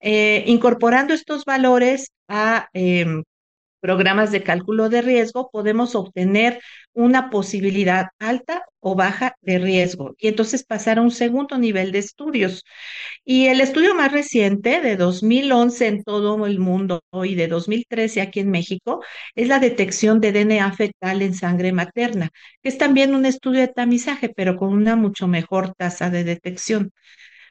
eh, 0.00 0.42
incorporando 0.48 1.14
estos 1.14 1.44
valores 1.44 2.10
a 2.26 2.68
em, 2.72 3.22
programas 3.80 4.30
de 4.32 4.42
cálculo 4.42 4.88
de 4.88 5.02
riesgo, 5.02 5.50
podemos 5.50 5.94
obtener 5.94 6.60
una 6.92 7.30
posibilidad 7.30 8.08
alta 8.18 8.62
o 8.80 8.94
baja 8.94 9.36
de 9.42 9.58
riesgo 9.58 10.14
y 10.18 10.28
entonces 10.28 10.64
pasar 10.64 10.98
a 10.98 11.02
un 11.02 11.10
segundo 11.10 11.58
nivel 11.58 11.92
de 11.92 11.98
estudios. 11.98 12.64
Y 13.24 13.46
el 13.46 13.60
estudio 13.60 13.94
más 13.94 14.12
reciente 14.12 14.80
de 14.80 14.96
2011 14.96 15.86
en 15.86 16.02
todo 16.04 16.46
el 16.46 16.58
mundo 16.58 17.02
y 17.24 17.34
de 17.34 17.48
2013 17.48 18.20
aquí 18.20 18.40
en 18.40 18.50
México 18.50 19.02
es 19.34 19.48
la 19.48 19.58
detección 19.58 20.20
de 20.20 20.32
DNA 20.32 20.72
fetal 20.72 21.22
en 21.22 21.34
sangre 21.34 21.72
materna, 21.72 22.30
que 22.62 22.68
es 22.68 22.78
también 22.78 23.14
un 23.14 23.26
estudio 23.26 23.60
de 23.60 23.68
tamizaje, 23.68 24.28
pero 24.34 24.56
con 24.56 24.72
una 24.72 24.96
mucho 24.96 25.28
mejor 25.28 25.74
tasa 25.74 26.10
de 26.10 26.24
detección. 26.24 26.92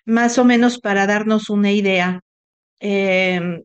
Más 0.06 0.38
o 0.38 0.46
menos 0.46 0.80
para 0.80 1.08
darnos 1.08 1.50
una 1.50 1.72
idea, 1.72 2.22
em, 2.80 3.64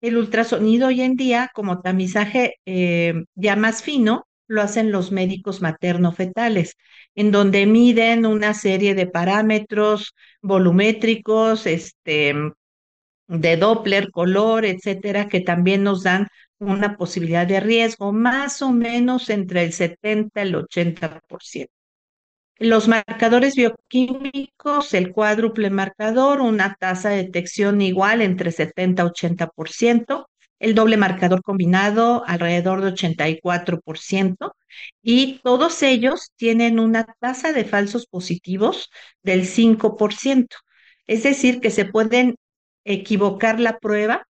el 0.00 0.16
ultrasonido 0.16 0.88
hoy 0.88 1.02
en 1.02 1.16
día, 1.16 1.50
como 1.54 1.80
tamizaje 1.80 2.56
em, 2.64 3.26
ya 3.34 3.56
más 3.56 3.82
fino, 3.82 4.26
lo 4.46 4.62
hacen 4.62 4.90
los 4.92 5.12
médicos 5.12 5.62
materno-fetales, 5.62 6.76
en 7.14 7.30
donde 7.30 7.66
miden 7.66 8.26
una 8.26 8.54
serie 8.54 8.94
de 8.94 9.06
parámetros 9.06 10.14
volumétricos, 10.42 11.66
este, 11.66 12.34
de 13.28 13.56
Doppler, 13.56 14.10
color, 14.10 14.64
etcétera, 14.66 15.28
que 15.28 15.40
también 15.40 15.82
nos 15.84 16.02
dan 16.02 16.28
una 16.58 16.96
posibilidad 16.96 17.46
de 17.46 17.60
riesgo, 17.60 18.12
más 18.12 18.60
o 18.62 18.72
menos 18.72 19.30
entre 19.30 19.62
el 19.64 19.72
70 19.72 20.40
y 20.44 20.48
el 20.48 20.54
80%. 20.56 21.79
Los 22.60 22.88
marcadores 22.88 23.56
bioquímicos, 23.56 24.94
el 24.94 25.12
cuádruple 25.12 25.70
marcador, 25.70 26.40
una 26.40 26.76
tasa 26.78 27.08
de 27.08 27.24
detección 27.24 27.80
igual 27.80 28.20
entre 28.20 28.52
70 28.52 29.02
y 29.02 29.06
80% 29.06 30.26
el 30.60 30.74
doble 30.74 30.98
marcador 30.98 31.42
combinado 31.42 32.22
alrededor 32.26 32.82
de 32.82 32.88
84% 32.88 34.52
y 35.02 35.40
todos 35.42 35.82
ellos 35.82 36.32
tienen 36.36 36.78
una 36.78 37.06
tasa 37.18 37.52
de 37.52 37.64
falsos 37.64 38.06
positivos 38.06 38.90
del 39.22 39.46
5%. 39.46 40.58
Es 41.06 41.22
decir, 41.22 41.60
que 41.60 41.70
se 41.70 41.86
pueden 41.86 42.36
equivocar 42.84 43.58
la 43.58 43.78
prueba 43.78 44.26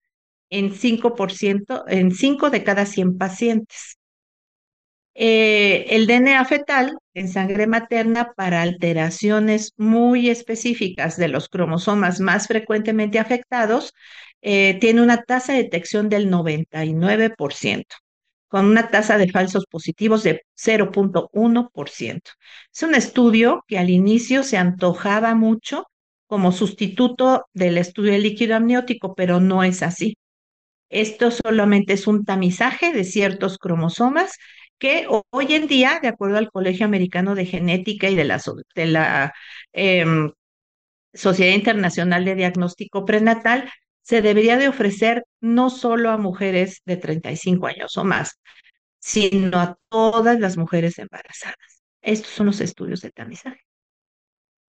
en 0.50 0.75
5%, 0.75 1.85
en 1.88 2.12
5 2.12 2.50
de 2.50 2.62
cada 2.62 2.87
100 2.87 3.18
pacientes. 3.18 3.97
Eh, 5.20 5.96
el 5.96 6.06
DNA 6.06 6.44
fetal 6.44 6.96
en 7.12 7.28
sangre 7.28 7.66
materna 7.66 8.34
para 8.37 8.62
alteraciones 8.62 9.72
muy 9.76 10.30
específicas 10.30 11.16
de 11.16 11.26
los 11.26 11.48
cromosomas 11.48 12.20
más 12.20 12.46
frecuentemente 12.46 13.18
afectados 13.18 13.92
eh, 14.42 14.78
tiene 14.80 15.02
una 15.02 15.25
tasa 15.25 15.54
de 15.54 15.64
detección 15.64 16.08
del 16.08 16.30
99%, 16.30 17.96
con 18.46 18.66
una 18.66 18.90
tasa 18.90 19.18
de 19.18 19.28
falsos 19.28 19.66
positivos 19.68 20.22
de 20.22 20.42
0.1%. 20.54 22.30
Es 22.72 22.82
un 22.84 22.94
estudio 22.94 23.64
que 23.66 23.78
al 23.78 23.90
inicio 23.90 24.44
se 24.44 24.56
antojaba 24.56 25.34
mucho 25.34 25.88
como 26.28 26.52
sustituto 26.52 27.46
del 27.54 27.78
estudio 27.78 28.12
de 28.12 28.20
líquido 28.20 28.54
amniótico, 28.54 29.16
pero 29.16 29.40
no 29.40 29.64
es 29.64 29.82
así. 29.82 30.16
Esto 30.90 31.30
solamente 31.32 31.94
es 31.94 32.06
un 32.06 32.25
tamizaje 32.25 32.92
de 32.92 33.04
ciertos 33.04 33.58
cromosomas 33.58 34.38
que 34.78 35.06
hoy 35.30 35.54
en 35.54 35.66
día, 35.66 35.99
de 36.02 36.08
acuerdo 36.08 36.38
al 36.38 36.50
Colegio 36.50 36.87
Americano 36.87 37.35
de 37.35 37.47
Genética 37.47 38.08
y 38.08 38.16
de 38.16 38.25
la, 38.25 39.35
em, 39.73 40.32
Sociedad 41.14 41.54
Internacional 41.54 42.25
de 42.25 42.35
Diagnóstico 42.35 43.04
Prenatal, 43.04 43.70
se 44.02 44.23
debería 44.23 44.56
de 44.56 44.68
ofrecer 44.68 45.25
no 45.40 45.70
solo 45.70 46.11
a 46.11 46.16
mujeres 46.16 46.82
de 46.87 46.97
35 46.97 47.66
años 47.66 47.97
o 47.97 48.04
más, 48.04 48.40
sino 48.99 49.58
a 49.58 49.78
todas 49.88 50.40
las 50.40 50.56
mujeres 50.56 50.99
embarazadas. 50.99 51.82
Estos 52.00 52.30
son 52.32 52.47
los 52.47 52.61
estudios 52.61 53.00
de 53.00 53.11
tamizaje. 53.11 53.61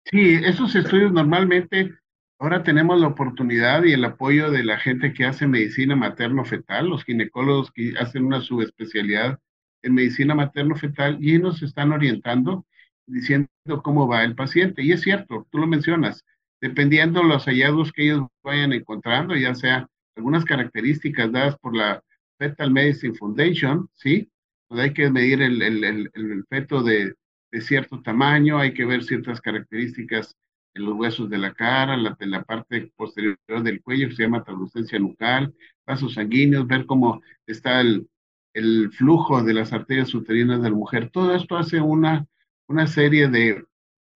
Sí, 0.05 0.41
esos 0.45 0.75
estudios 0.75 1.13
normalmente 1.13 1.95
ahora 2.39 2.63
tenemos 2.63 3.01
la 3.01 3.09
oportunidad 3.09 3.85
y 3.85 3.93
el 3.93 4.05
apoyo 4.05 4.51
de 4.51 4.65
la 4.65 4.79
gente 4.79 5.13
que 5.13 5.27
hace 5.27 5.47
medicina 5.47 5.97
materno-fetal, 5.97 6.87
los 6.87 7.05
ginecólogos 7.05 7.71
que 7.73 7.93
hacen 7.99 8.25
una 8.25 8.41
subespecialidad 8.41 9.39
en 9.83 9.95
medicina 9.95 10.35
materno-fetal 10.35 11.19
y 11.21 11.39
nos 11.39 11.63
están 11.63 11.93
orientando, 11.93 12.67
diciendo 13.07 13.49
cómo 13.83 14.07
va 14.09 14.25
el 14.25 14.35
paciente. 14.35 14.83
Y 14.83 14.93
es 14.93 15.03
cierto, 15.03 15.47
tú 15.51 15.59
lo 15.59 15.67
mencionas, 15.67 16.25
dependiendo 16.61 17.23
los 17.23 17.45
hallazgos 17.47 17.93
que 17.93 18.05
ellos 18.05 18.27
vayan 18.43 18.73
encontrando, 18.73 19.37
ya 19.37 19.55
sea 19.55 19.89
algunas 20.17 20.45
características 20.45 21.31
dadas 21.31 21.57
por 21.59 21.77
la 21.77 22.03
Fetal 22.39 22.71
Medicine 22.71 23.15
Foundation, 23.15 23.89
¿sí? 23.95 24.31
Pues 24.69 24.81
hay 24.81 24.93
que 24.93 25.11
medir 25.11 25.41
el, 25.43 25.63
el, 25.63 25.85
el, 26.13 26.45
feto 26.49 26.83
de, 26.83 27.15
de, 27.51 27.61
cierto 27.61 28.03
tamaño, 28.03 28.59
hay 28.59 28.75
que 28.75 28.85
ver 28.85 29.03
ciertas 29.05 29.41
características 29.41 30.37
en 30.75 30.85
los 30.85 30.95
huesos 30.95 31.31
de 31.31 31.39
la 31.39 31.55
cara, 31.55 31.97
la, 31.97 32.17
de 32.19 32.27
la 32.27 32.43
parte 32.45 32.93
posterior 32.97 33.39
del 33.63 33.83
cuello, 33.83 34.09
que 34.09 34.17
se 34.17 34.25
llama 34.25 34.45
translucencia 34.45 34.99
nucal, 34.99 35.55
vasos 35.87 36.15
sanguíneos, 36.15 36.67
ver 36.67 36.85
cómo 36.87 37.23
está 37.47 37.81
el, 37.81 38.09
el 38.55 38.91
flujo 38.93 39.43
de 39.43 39.55
las 39.55 39.73
arterias 39.73 40.15
uterinas 40.15 40.63
de 40.63 40.71
la 40.71 40.77
mujer. 40.77 41.11
Todo 41.11 41.35
esto 41.35 41.57
hace 41.57 41.81
una, 41.81 42.27
una 42.67 42.87
serie 42.87 43.29
de 43.29 43.65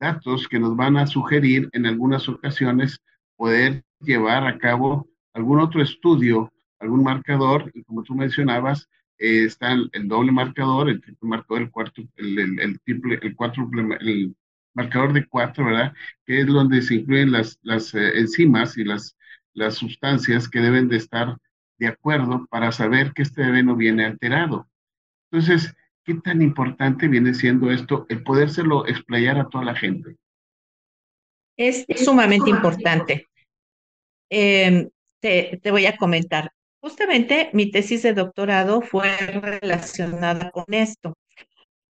datos 0.00 0.48
que 0.48 0.58
nos 0.58 0.76
van 0.76 0.96
a 0.96 1.06
sugerir 1.06 1.68
en 1.72 1.86
algunas 1.86 2.28
ocasiones 2.28 3.00
poder 3.36 3.84
llevar 4.00 4.46
a 4.46 4.58
cabo 4.58 5.08
algún 5.34 5.60
otro 5.60 5.82
estudio, 5.82 6.52
algún 6.78 7.02
marcador, 7.02 7.70
y 7.74 7.82
como 7.84 8.02
tú 8.02 8.14
mencionabas, 8.14 8.88
eh, 9.18 9.44
está 9.44 9.72
el, 9.72 10.08
doble 10.08 10.32
marcador, 10.32 10.88
el 10.88 11.00
triple 11.00 11.28
marcador, 11.28 11.62
el 11.62 11.70
cuarto, 11.70 12.02
el, 12.16 12.58
el, 12.58 12.80
triple, 12.80 13.18
el 13.22 13.36
cuádruple, 13.36 13.98
el 14.00 14.34
marcador 14.74 15.12
de 15.12 15.26
cuatro, 15.26 15.66
¿verdad? 15.66 15.92
Que 16.24 16.40
es 16.40 16.46
donde 16.46 16.80
se 16.82 16.96
incluyen 16.96 17.32
las, 17.32 17.58
las 17.62 17.94
eh, 17.94 18.18
enzimas 18.18 18.78
y 18.78 18.84
las, 18.84 19.16
las 19.52 19.74
sustancias 19.74 20.48
que 20.48 20.60
deben 20.60 20.88
de 20.88 20.96
estar 20.96 21.36
de 21.80 21.88
acuerdo 21.88 22.46
para 22.48 22.70
saber 22.70 23.12
que 23.12 23.22
este 23.22 23.42
bebé 23.42 23.64
no 23.64 23.74
viene 23.74 24.04
alterado. 24.04 24.68
Entonces, 25.32 25.74
¿Qué 26.04 26.14
tan 26.14 26.40
importante 26.40 27.08
viene 27.08 27.34
siendo 27.34 27.70
esto, 27.70 28.06
el 28.08 28.22
podérselo 28.22 28.86
explayar 28.86 29.38
a 29.38 29.48
toda 29.48 29.64
la 29.64 29.74
gente? 29.74 30.16
Es 31.56 31.84
sumamente 32.02 32.48
importante. 32.48 33.28
Em, 34.30 34.88
te, 35.20 35.60
te 35.62 35.70
voy 35.70 35.86
a 35.86 35.96
comentar. 35.96 36.50
Justamente 36.80 37.50
mi 37.52 37.70
tesis 37.70 38.02
de 38.02 38.14
doctorado 38.14 38.80
fue 38.80 39.14
relacionada 39.18 40.50
con 40.50 40.64
esto, 40.70 41.18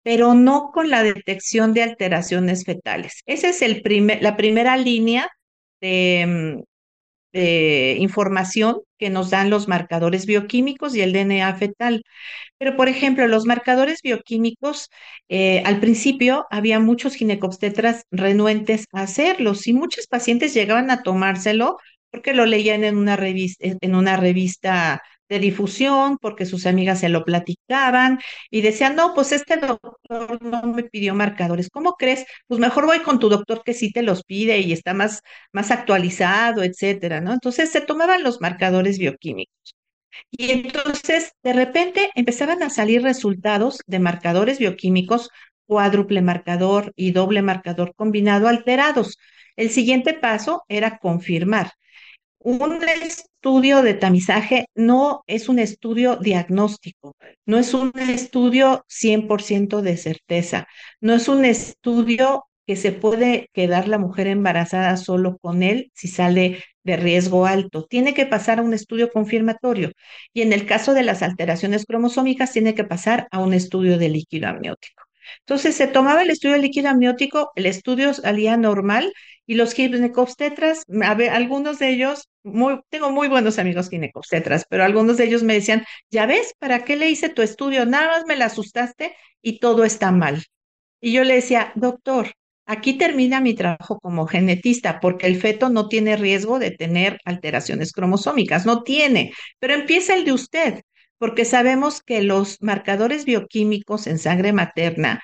pero 0.04 0.34
no 0.34 0.70
con 0.72 0.88
la 0.88 1.02
detección 1.02 1.74
de 1.74 1.82
alteraciones 1.82 2.64
fetales. 2.64 3.22
Esa 3.26 3.48
es 3.48 3.60
el 3.62 3.82
primer, 3.82 4.22
la 4.22 4.36
primera 4.36 4.76
línea 4.76 5.28
de, 5.80 6.62
eh, 7.36 7.96
información 8.00 8.80
que 8.98 9.10
nos 9.10 9.30
dan 9.30 9.50
los 9.50 9.68
marcadores 9.68 10.26
bioquímicos 10.26 10.94
y 10.96 11.02
el 11.02 11.12
DNA 11.12 11.54
fetal. 11.56 12.02
Pero, 12.58 12.76
por 12.76 12.88
ejemplo, 12.88 13.28
los 13.28 13.44
marcadores 13.46 14.00
bioquímicos, 14.02 14.88
eh, 15.28 15.62
al 15.66 15.80
principio 15.80 16.46
había 16.50 16.80
muchos 16.80 17.14
ginecobstetras 17.14 18.04
renuentes 18.10 18.86
a 18.92 19.02
hacerlos 19.02 19.66
y 19.66 19.74
muchos 19.74 20.06
pacientes 20.06 20.54
llegaban 20.54 20.90
a 20.90 21.02
tomárselo 21.02 21.76
porque 22.10 22.32
lo 22.34 22.46
leían 22.46 22.84
en 22.84 22.96
una 22.96 23.16
revista, 23.16 23.66
en 23.80 23.94
una 23.94 24.16
revista 24.16 25.02
de 25.28 25.38
difusión, 25.38 26.18
porque 26.18 26.46
sus 26.46 26.66
amigas 26.66 27.00
se 27.00 27.08
lo 27.08 27.24
platicaban 27.24 28.18
y 28.50 28.60
decían, 28.60 28.96
no, 28.96 29.14
pues 29.14 29.32
este 29.32 29.56
doctor 29.56 30.42
no 30.42 30.62
me 30.62 30.84
pidió 30.84 31.14
marcadores. 31.14 31.70
¿Cómo 31.70 31.94
crees? 31.94 32.24
Pues 32.46 32.60
mejor 32.60 32.86
voy 32.86 33.00
con 33.00 33.18
tu 33.18 33.28
doctor 33.28 33.62
que 33.64 33.74
sí 33.74 33.92
te 33.92 34.02
los 34.02 34.24
pide 34.24 34.58
y 34.60 34.72
está 34.72 34.94
más, 34.94 35.22
más 35.52 35.70
actualizado, 35.70 36.62
etcétera, 36.62 37.20
¿no? 37.20 37.32
Entonces 37.32 37.70
se 37.70 37.80
tomaban 37.80 38.22
los 38.22 38.40
marcadores 38.40 38.98
bioquímicos. 38.98 39.74
Y 40.30 40.50
entonces, 40.50 41.32
de 41.42 41.52
repente, 41.52 42.10
empezaban 42.14 42.62
a 42.62 42.70
salir 42.70 43.02
resultados 43.02 43.80
de 43.86 43.98
marcadores 43.98 44.58
bioquímicos, 44.58 45.30
cuádruple 45.66 46.22
marcador 46.22 46.92
y 46.96 47.12
doble 47.12 47.42
marcador 47.42 47.94
combinado 47.94 48.48
alterados. 48.48 49.18
El 49.56 49.70
siguiente 49.70 50.14
paso 50.14 50.64
era 50.68 50.98
confirmar. 50.98 51.72
Un 52.38 52.80
estudio 53.46 53.82
de 53.82 53.94
tamizaje 53.94 54.66
no 54.74 55.22
es 55.28 55.48
un 55.48 55.60
estudio 55.60 56.16
diagnóstico, 56.16 57.14
no 57.46 57.58
es 57.58 57.74
un 57.74 57.92
estudio 57.96 58.84
100% 58.88 59.82
de 59.82 59.96
certeza, 59.96 60.66
no 61.00 61.14
es 61.14 61.28
un 61.28 61.44
estudio 61.44 62.46
que 62.66 62.74
se 62.74 62.90
puede 62.90 63.48
quedar 63.52 63.86
la 63.86 63.98
mujer 63.98 64.26
embarazada 64.26 64.96
solo 64.96 65.38
con 65.38 65.62
él 65.62 65.92
si 65.94 66.08
sale 66.08 66.64
de 66.82 66.96
riesgo 66.96 67.46
alto. 67.46 67.84
Tiene 67.84 68.14
que 68.14 68.26
pasar 68.26 68.58
a 68.58 68.62
un 68.62 68.74
estudio 68.74 69.12
confirmatorio 69.12 69.92
y 70.32 70.42
en 70.42 70.52
el 70.52 70.66
caso 70.66 70.92
de 70.92 71.04
las 71.04 71.22
alteraciones 71.22 71.86
cromosómicas 71.86 72.50
tiene 72.52 72.74
que 72.74 72.82
pasar 72.82 73.28
a 73.30 73.38
un 73.38 73.54
estudio 73.54 73.96
de 73.96 74.08
líquido 74.08 74.48
amniótico. 74.48 75.05
Entonces 75.40 75.76
se 75.76 75.86
tomaba 75.86 76.22
el 76.22 76.30
estudio 76.30 76.56
líquido 76.58 76.88
amniótico, 76.90 77.52
el 77.56 77.66
estudio 77.66 78.14
salía 78.14 78.56
normal 78.56 79.12
y 79.46 79.54
los 79.54 79.74
ginecobstetras, 79.74 80.84
a 81.02 81.14
ver, 81.14 81.30
algunos 81.30 81.78
de 81.78 81.90
ellos, 81.90 82.28
tengo 82.90 83.10
muy 83.10 83.28
buenos 83.28 83.58
amigos 83.58 83.88
ginecobstetras, 83.88 84.66
pero 84.68 84.84
algunos 84.84 85.16
de 85.16 85.24
ellos 85.24 85.42
me 85.42 85.54
decían, 85.54 85.84
ya 86.10 86.26
ves, 86.26 86.54
¿para 86.58 86.84
qué 86.84 86.96
le 86.96 87.10
hice 87.10 87.28
tu 87.28 87.42
estudio? 87.42 87.86
Nada 87.86 88.08
más 88.08 88.26
me 88.26 88.36
la 88.36 88.46
asustaste 88.46 89.14
y 89.42 89.58
todo 89.60 89.84
está 89.84 90.10
mal. 90.10 90.44
Y 91.00 91.12
yo 91.12 91.24
le 91.24 91.34
decía, 91.34 91.72
doctor, 91.76 92.32
aquí 92.66 92.94
termina 92.94 93.40
mi 93.40 93.54
trabajo 93.54 93.98
como 94.00 94.26
genetista, 94.26 95.00
porque 95.00 95.26
el 95.26 95.40
feto 95.40 95.68
no 95.68 95.88
tiene 95.88 96.16
riesgo 96.16 96.58
de 96.58 96.72
tener 96.72 97.20
alteraciones 97.24 97.92
cromosómicas, 97.92 98.66
no 98.66 98.82
tiene, 98.82 99.32
pero 99.60 99.74
empieza 99.74 100.14
el 100.14 100.24
de 100.24 100.32
usted 100.32 100.82
porque 101.18 101.44
sabemos 101.44 102.02
que 102.02 102.22
los 102.22 102.60
marcadores 102.62 103.24
bioquímicos 103.24 104.06
en 104.06 104.18
sangre 104.18 104.52
materna 104.52 105.22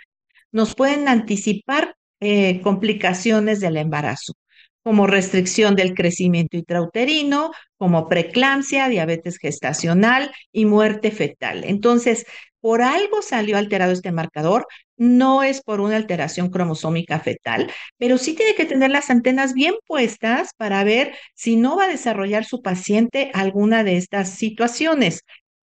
nos 0.50 0.75
pueden 0.75 1.08
anticipar 1.08 1.94
eh, 2.20 2.61
complicaciones 2.62 3.61
del 3.61 3.76
embarazo, 3.76 4.34
como 4.82 5.06
restricción 5.06 5.76
del 5.76 5.94
crecimiento 5.94 6.56
intrauterino, 6.56 7.50
como 7.76 8.08
preeclampsia, 8.08 8.88
diabetes 8.88 9.38
gestacional 9.38 10.32
y 10.52 10.66
muerte 10.66 11.11
fetal. 11.11 11.64
Entonces, 11.64 12.26
por 12.61 12.80
algo 12.80 13.22
salió 13.22 13.58
alterado 13.58 13.92
este 13.92 14.12
marcador, 14.12 14.66
no 14.96 15.42
es 15.42 15.62
por 15.62 15.80
una 15.80 15.96
alteración 15.96 16.49
cromosómica 16.49 17.18
fetal, 17.18 17.72
pero 17.99 18.18
sí 18.18 18.34
tiene 18.34 18.54
que 18.54 18.66
tener 18.66 18.92
las 18.92 19.11
antenas 19.11 19.52
bien 19.52 19.75
puestas 19.88 20.50
para 20.56 20.84
ver 20.84 21.16
si 21.34 21.56
no 21.56 21.76
va 21.76 21.87
a 21.87 21.88
desarrollar 21.88 22.44
su 22.44 22.62
paciente 22.62 23.32
alguna 23.34 23.82
de 23.82 23.96
estas 23.96 24.30
situaciones 24.30 25.22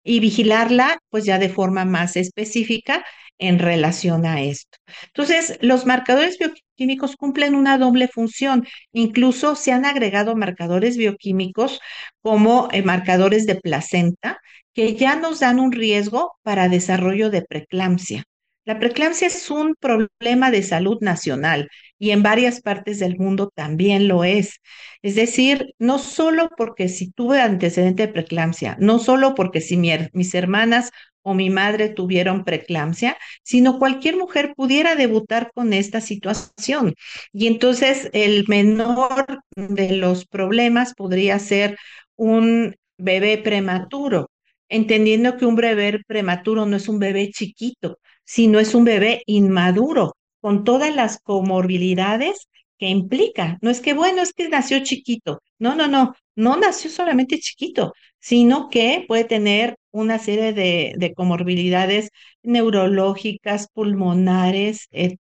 y 0.07 0.19
vigilarla 0.21 0.99
pues 1.09 1.25
ya 1.25 1.37
de 1.37 1.49
forma 1.49 1.85
más 1.85 2.15
específica 2.15 3.05
en 3.39 3.59
relación 3.59 4.25
a 4.25 4.41
esto. 4.41 4.77
Entonces, 5.07 5.59
los 5.61 5.85
marcadores 5.85 6.37
bioquímicos 6.39 7.15
cumplen 7.15 7.55
una 7.55 7.77
doble 7.77 8.07
función. 8.07 8.65
Incluso 8.93 9.55
se 9.55 9.71
han 9.71 9.85
agregado 9.85 10.35
marcadores 10.35 10.97
bioquímicos 10.97 11.79
como 12.21 12.69
eh, 12.71 12.81
marcadores 12.81 13.45
de 13.45 13.55
placenta 13.55 14.39
que 14.73 14.95
ya 14.95 15.15
nos 15.15 15.39
dan 15.41 15.59
un 15.59 15.71
riesgo 15.71 16.33
para 16.41 16.69
desarrollo 16.69 17.29
de 17.29 17.41
preeclampsia. 17.43 18.23
La 18.65 18.79
preeclampsia 18.79 19.27
es 19.27 19.49
un 19.49 19.75
problema 19.79 20.51
de 20.51 20.63
salud 20.63 20.97
nacional 21.01 21.69
y 21.99 22.11
en 22.11 22.23
varias 22.23 22.61
partes 22.61 22.99
del 22.99 23.17
mundo 23.17 23.51
también 23.53 24.07
lo 24.07 24.23
es. 24.23 24.61
Es 25.01 25.15
decir, 25.15 25.73
no 25.79 25.99
solo 25.99 26.49
porque 26.57 26.89
si 26.89 27.11
tuve 27.11 27.41
antecedente 27.41 28.07
de 28.07 28.13
preeclampsia, 28.13 28.77
no 28.79 28.99
solo 28.99 29.35
porque 29.35 29.61
si 29.61 29.77
mis 29.77 30.35
hermanas 30.35 30.91
o 31.21 31.33
mi 31.33 31.49
madre 31.49 31.89
tuvieron 31.89 32.45
preeclampsia, 32.45 33.17
sino 33.43 33.79
cualquier 33.79 34.15
mujer 34.15 34.53
pudiera 34.55 34.95
debutar 34.95 35.51
con 35.53 35.73
esta 35.73 35.99
situación. 36.01 36.93
Y 37.33 37.47
entonces 37.47 38.09
el 38.13 38.45
menor 38.47 39.25
de 39.55 39.91
los 39.97 40.25
problemas 40.25 40.93
podría 40.95 41.37
ser 41.39 41.77
un 42.15 42.75
bebé 42.97 43.37
prematuro, 43.37 44.29
entendiendo 44.69 45.37
que 45.37 45.45
un 45.45 45.55
bebé 45.55 45.99
prematuro 46.07 46.65
no 46.65 46.77
es 46.77 46.87
un 46.87 46.99
bebé 46.99 47.29
chiquito, 47.31 47.99
si 48.23 48.47
no 48.47 48.59
es 48.59 48.75
un 48.75 48.85
bebé 48.85 49.21
inmaduro, 49.25 50.16
con 50.41 50.63
todas 50.63 50.95
las 50.95 51.19
comorbilidades 51.19 52.49
que 52.77 52.87
implica. 52.87 53.57
No 53.61 53.69
es 53.69 53.81
que, 53.81 53.93
bueno, 53.93 54.21
es 54.21 54.33
que 54.33 54.49
nació 54.49 54.79
chiquito. 54.83 55.41
No, 55.59 55.75
no, 55.75 55.87
no, 55.87 56.15
no 56.35 56.57
nació 56.57 56.89
solamente 56.89 57.39
chiquito, 57.39 57.93
sino 58.19 58.69
que 58.69 59.05
puede 59.07 59.23
tener 59.25 59.77
una 59.91 60.19
serie 60.19 60.53
de, 60.53 61.13
comorbilidades 61.15 62.09
neurológicas, 62.43 63.67
pulmonares, 63.73 64.87
e 64.91 65.17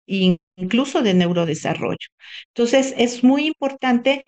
incluso 0.56 1.02
de 1.02 1.14
neurodesarrollo. 1.14 2.08
Entonces, 2.48 2.94
es 2.98 3.24
muy 3.24 3.46
importante 3.46 4.24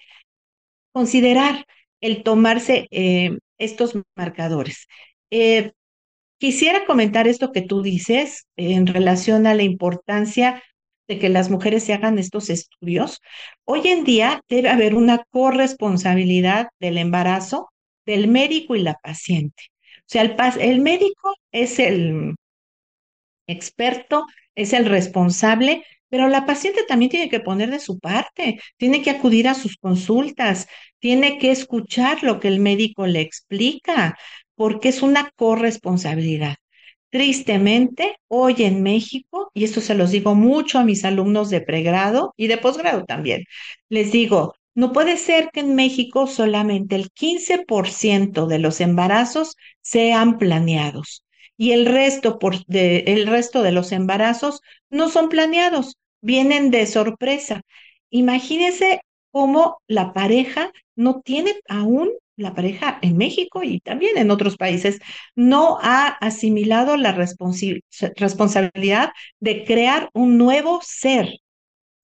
considerar 0.92 1.66
el 2.00 2.22
tomarse 2.22 2.88
eh, 2.90 3.38
estos 3.58 3.94
marcadores. 4.16 4.86
Eh, 5.30 5.72
Quisiera 6.38 6.86
comentar 6.86 7.26
esto 7.26 7.50
que 7.50 7.62
tú 7.62 7.82
dices 7.82 8.46
en 8.56 8.86
relación 8.86 9.46
a 9.48 9.54
la 9.54 9.64
importancia 9.64 10.62
de 11.08 11.18
que 11.18 11.28
las 11.28 11.50
mujeres 11.50 11.84
se 11.84 11.94
hagan 11.94 12.18
estos 12.18 12.50
estudios. 12.50 13.20
Hoy 13.64 13.88
en 13.88 14.04
día 14.04 14.42
debe 14.48 14.68
haber 14.68 14.94
una 14.94 15.24
corresponsabilidad 15.30 16.68
del 16.80 16.98
embarazo 16.98 17.70
del 18.06 18.28
médico 18.28 18.76
y 18.76 18.82
la 18.82 18.94
paciente. 18.94 19.64
O 20.00 20.04
sea, 20.06 20.22
el, 20.22 20.36
el 20.60 20.80
médico 20.80 21.34
es 21.52 21.78
el 21.78 22.34
experto, 23.46 24.26
es 24.54 24.72
el 24.72 24.86
responsable, 24.86 25.84
pero 26.08 26.28
la 26.28 26.46
paciente 26.46 26.84
también 26.86 27.10
tiene 27.10 27.28
que 27.28 27.40
poner 27.40 27.70
de 27.70 27.80
su 27.80 27.98
parte, 27.98 28.60
tiene 28.76 29.02
que 29.02 29.10
acudir 29.10 29.48
a 29.48 29.54
sus 29.54 29.76
consultas, 29.76 30.68
tiene 30.98 31.38
que 31.38 31.50
escuchar 31.50 32.22
lo 32.22 32.40
que 32.40 32.48
el 32.48 32.60
médico 32.60 33.06
le 33.06 33.20
explica, 33.20 34.18
porque 34.54 34.88
es 34.88 35.02
una 35.02 35.30
corresponsabilidad. 35.36 36.56
Tristemente, 37.10 38.16
hoy 38.28 38.56
en 38.58 38.82
México, 38.82 39.50
y 39.54 39.64
esto 39.64 39.80
se 39.80 39.94
los 39.94 40.10
digo 40.10 40.34
mucho 40.34 40.78
a 40.78 40.84
mis 40.84 41.04
alumnos 41.04 41.48
de 41.48 41.62
pregrado 41.62 42.34
y 42.36 42.48
de 42.48 42.58
posgrado 42.58 43.04
también, 43.06 43.44
les 43.88 44.12
digo, 44.12 44.54
no 44.74 44.92
puede 44.92 45.16
ser 45.16 45.50
que 45.50 45.60
en 45.60 45.74
México 45.74 46.26
solamente 46.26 46.96
el 46.96 47.10
15% 47.10 48.46
de 48.46 48.58
los 48.58 48.80
embarazos 48.80 49.56
sean 49.80 50.38
planeados 50.38 51.24
y 51.56 51.72
el 51.72 51.86
resto, 51.86 52.38
de, 52.66 52.98
el 53.06 53.26
resto 53.26 53.62
de 53.62 53.72
los 53.72 53.90
embarazos 53.92 54.60
no 54.90 55.08
son 55.08 55.28
planeados, 55.30 55.96
vienen 56.20 56.70
de 56.70 56.86
sorpresa. 56.86 57.62
Imagínense 58.10 59.00
cómo 59.32 59.78
la 59.88 60.12
pareja 60.12 60.72
no 60.94 61.20
tiene 61.22 61.54
aún 61.68 62.10
la 62.38 62.54
pareja 62.54 62.98
en 63.02 63.16
México 63.16 63.62
y 63.62 63.80
también 63.80 64.16
en 64.18 64.30
otros 64.30 64.56
países 64.56 64.98
no 65.36 65.78
ha 65.82 66.08
asimilado 66.08 66.96
la 66.96 67.12
responsabilidad 67.12 69.10
de 69.40 69.64
crear 69.64 70.10
un 70.14 70.38
nuevo 70.38 70.80
ser. 70.82 71.28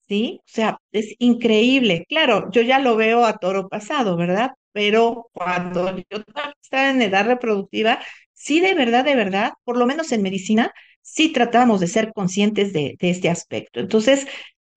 ¿Sí? 0.08 0.38
O 0.42 0.44
sea, 0.46 0.78
es 0.92 1.14
increíble. 1.18 2.04
Claro, 2.08 2.50
yo 2.52 2.60
ya 2.62 2.78
lo 2.78 2.94
veo 2.96 3.24
a 3.24 3.38
toro 3.38 3.68
pasado, 3.68 4.16
¿verdad? 4.16 4.50
Pero 4.72 5.28
cuando 5.32 5.96
yo 5.96 6.18
estaba 6.62 6.90
en 6.90 7.00
edad 7.02 7.26
reproductiva, 7.26 8.00
sí, 8.34 8.60
de 8.60 8.74
verdad, 8.74 9.04
de 9.04 9.14
verdad, 9.16 9.52
por 9.64 9.78
lo 9.78 9.86
menos 9.86 10.12
en 10.12 10.22
medicina, 10.22 10.72
sí 11.00 11.32
tratamos 11.32 11.80
de 11.80 11.86
ser 11.86 12.12
conscientes 12.12 12.72
de, 12.74 12.96
de 13.00 13.10
este 13.10 13.30
aspecto. 13.30 13.80
Entonces, 13.80 14.26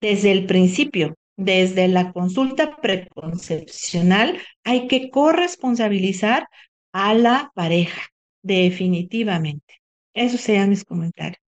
desde 0.00 0.32
el 0.32 0.46
principio, 0.46 1.14
desde 1.38 1.86
la 1.86 2.12
consulta 2.12 2.76
preconcepcional 2.76 4.38
hay 4.64 4.88
que 4.88 5.08
corresponsabilizar 5.08 6.48
a 6.92 7.14
la 7.14 7.52
pareja, 7.54 8.08
definitivamente. 8.42 9.80
Esos 10.14 10.40
serían 10.40 10.68
mis 10.68 10.84
comentarios. 10.84 11.40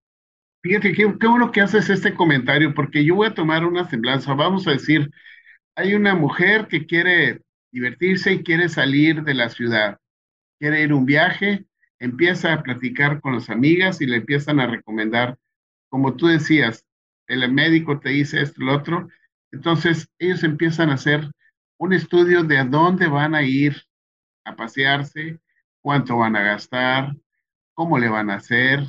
Fíjate, 0.63 0.93
qué, 0.93 1.05
bueno 1.05 1.51
que 1.51 1.59
haces 1.59 1.89
este 1.89 2.13
comentario, 2.13 2.73
porque 2.73 3.03
yo 3.03 3.15
voy 3.15 3.27
a 3.27 3.33
tomar 3.33 3.65
una 3.65 3.89
semblanza. 3.89 4.33
Vamos 4.33 4.65
a 4.65 4.71
decir, 4.71 5.11
hay 5.75 5.93
una 5.93 6.15
mujer 6.15 6.67
que 6.67 6.85
quiere 6.85 7.41
divertirse 7.71 8.31
y 8.33 8.43
quiere 8.43 8.69
salir 8.69 9.23
de 9.23 9.33
la 9.33 9.49
ciudad, 9.49 9.97
quiere 10.57 10.83
ir 10.83 10.93
un 10.93 11.05
viaje, 11.05 11.65
empieza 11.99 12.53
a 12.53 12.63
platicar 12.63 13.19
con 13.19 13.33
las 13.33 13.49
amigas 13.49 13.99
y 13.99 14.05
le 14.05 14.17
empiezan 14.17 14.61
a 14.61 14.67
recomendar, 14.67 15.37
como 15.89 16.15
tú 16.15 16.27
decías, 16.27 16.85
el 17.27 17.51
médico 17.51 17.99
te 17.99 18.09
dice 18.09 18.41
esto, 18.41 18.63
lo 18.63 18.75
otro, 18.75 19.09
entonces 19.51 20.09
ellos 20.19 20.43
empiezan 20.43 20.89
a 20.89 20.95
hacer 20.95 21.29
un 21.77 21.93
estudio 21.93 22.43
de 22.43 22.59
a 22.59 22.65
dónde 22.65 23.07
van 23.07 23.35
a 23.35 23.43
ir 23.43 23.75
a 24.45 24.55
pasearse, 24.55 25.39
cuánto 25.81 26.17
van 26.17 26.35
a 26.35 26.41
gastar, 26.41 27.15
cómo 27.73 27.97
le 27.97 28.09
van 28.09 28.29
a 28.29 28.35
hacer, 28.35 28.83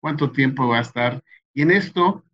cuánto 0.00 0.30
tiempo 0.30 0.68
va 0.68 0.78
a 0.78 0.82
estar. 0.82 1.22
Y 1.52 1.62
en 1.62 1.72
esto 1.72 2.24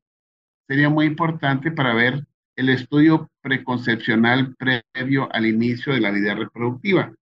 sería 0.69 0.89
muy 0.89 1.07
importante 1.07 1.71
para 1.71 1.95
ver 1.95 2.27
el 2.57 2.69
estudio 2.69 3.31
preconcepcional 3.41 4.55
previo 4.57 5.29
al 5.33 5.47
inicio 5.47 5.95
de 5.95 6.01
la 6.01 6.11
vida 6.11 6.35
reproductiva. 6.35 7.13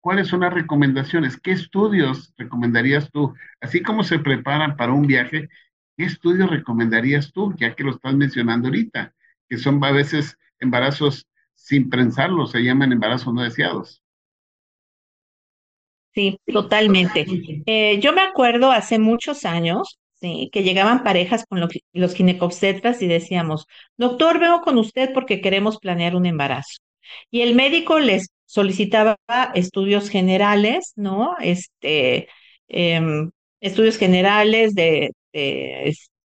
¿Cuáles 0.00 0.28
son 0.28 0.40
las 0.40 0.52
recomendaciones? 0.52 1.38
¿Qué 1.40 1.52
estudios 1.52 2.32
recomendarías 2.36 3.10
tú? 3.10 3.34
Así 3.60 3.82
como 3.82 4.04
se 4.04 4.18
preparan 4.18 4.76
para 4.76 4.92
un 4.92 5.06
viaje, 5.06 5.48
¿qué 5.96 6.04
estudios 6.04 6.50
recomendarías 6.50 7.32
tú? 7.32 7.54
Ya 7.56 7.74
que 7.74 7.84
lo 7.84 7.92
estás 7.92 8.14
mencionando 8.14 8.68
ahorita, 8.68 9.14
que 9.48 9.58
son 9.58 9.82
a 9.84 9.92
veces 9.92 10.36
embarazos 10.60 11.26
sin 11.54 11.90
prensarlos, 11.90 12.52
se 12.52 12.60
llaman 12.60 12.92
embarazos 12.92 13.32
no 13.32 13.42
deseados. 13.42 14.02
Sí, 16.14 16.38
totalmente. 16.46 17.26
Eh, 17.66 18.00
yo 18.00 18.12
me 18.14 18.22
acuerdo 18.22 18.70
hace 18.70 18.98
muchos 18.98 19.44
años, 19.44 19.98
sí, 20.14 20.48
que 20.50 20.62
llegaban 20.62 21.04
parejas 21.04 21.44
con 21.46 21.60
los 21.92 22.14
ginecobstetras 22.14 23.02
y 23.02 23.06
decíamos, 23.06 23.66
doctor, 23.98 24.40
vengo 24.40 24.62
con 24.62 24.78
usted 24.78 25.12
porque 25.12 25.42
queremos 25.42 25.78
planear 25.78 26.16
un 26.16 26.24
embarazo. 26.24 26.78
Y 27.30 27.42
el 27.42 27.54
médico 27.54 27.98
les 27.98 28.28
solicitaba 28.46 29.16
estudios 29.54 30.08
generales, 30.08 30.92
¿no? 30.96 31.36
Este, 31.40 32.28
em, 32.68 33.30
estudios 33.60 33.98
generales 33.98 34.74
de, 34.74 35.12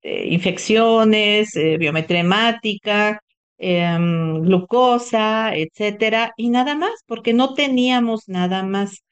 este, 0.01 0.27
infecciones, 0.29 1.55
eh, 1.55 1.77
biometría 1.77 2.21
hemática, 2.21 3.21
em, 3.57 4.41
glucosa, 4.41 5.55
etcétera, 5.55 6.33
y 6.37 6.49
nada 6.49 6.75
más, 6.75 6.91
porque 7.05 7.33
no 7.33 7.53
teníamos 7.53 8.27
nada 8.27 8.63
más. 8.63 9.03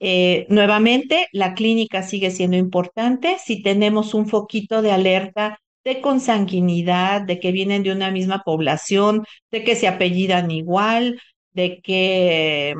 Eh, 0.00 0.46
nuevamente, 0.50 1.26
la 1.32 1.54
clínica 1.54 2.02
sigue 2.02 2.30
siendo 2.30 2.56
importante. 2.56 3.36
Si 3.44 3.62
tenemos 3.62 4.14
un 4.14 4.28
foquito 4.28 4.82
de 4.82 4.92
alerta 4.92 5.58
de 5.84 6.00
consanguinidad, 6.00 7.22
de 7.22 7.38
que 7.40 7.52
vienen 7.52 7.82
de 7.82 7.92
una 7.92 8.10
misma 8.10 8.42
población, 8.44 9.24
de 9.50 9.64
que 9.64 9.76
se 9.76 9.88
apellidan 9.88 10.50
igual, 10.50 11.20
de 11.52 11.80
que 11.80 12.74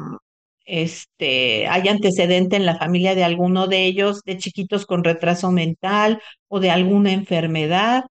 este, 0.67 1.67
hay 1.69 1.89
antecedente 1.89 2.57
en 2.57 2.67
la 2.67 2.77
familia 2.79 3.15
de 3.15 3.25
alguno 3.25 3.69
de 3.69 3.85
ellos, 3.87 4.23
de 4.25 4.39
chiquitos 4.39 4.87
con 4.87 5.05
retraso 5.05 5.51
mental 5.53 6.21
o 6.49 6.61
de 6.61 6.71
alguna 6.71 7.13
enfermedad, 7.13 8.05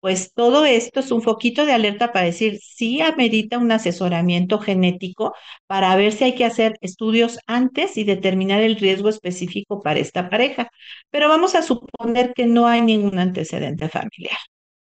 pues 0.00 0.32
todo 0.34 0.64
esto 0.64 0.98
es 1.00 1.12
un 1.12 1.22
foquito 1.22 1.64
de 1.64 1.72
alerta 1.72 2.12
para 2.12 2.26
decir 2.26 2.58
si 2.60 3.00
amerita 3.00 3.58
un 3.58 3.70
asesoramiento 3.70 4.58
genético 4.58 5.32
para 5.68 5.94
ver 5.96 6.12
si 6.12 6.24
hay 6.24 6.34
que 6.34 6.44
hacer 6.44 6.76
estudios 6.80 7.38
antes 7.46 7.96
y 7.96 8.04
determinar 8.04 8.62
el 8.62 8.76
riesgo 8.76 9.08
específico 9.08 9.80
para 9.80 10.00
esta 10.00 10.28
pareja. 10.28 10.70
Pero 11.10 11.28
vamos 11.28 11.54
a 11.54 11.62
suponer 11.62 12.34
que 12.34 12.46
no 12.46 12.66
hay 12.66 12.82
ningún 12.82 13.18
antecedente 13.20 13.88
familiar. 13.88 14.38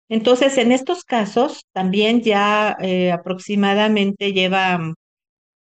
Entonces, 0.09 0.57
en 0.57 0.71
estos 0.71 1.03
casos, 1.03 1.65
también 1.73 2.21
ya 2.21 2.75
eh, 2.81 3.11
aproximadamente 3.11 4.33
lleva 4.33 4.93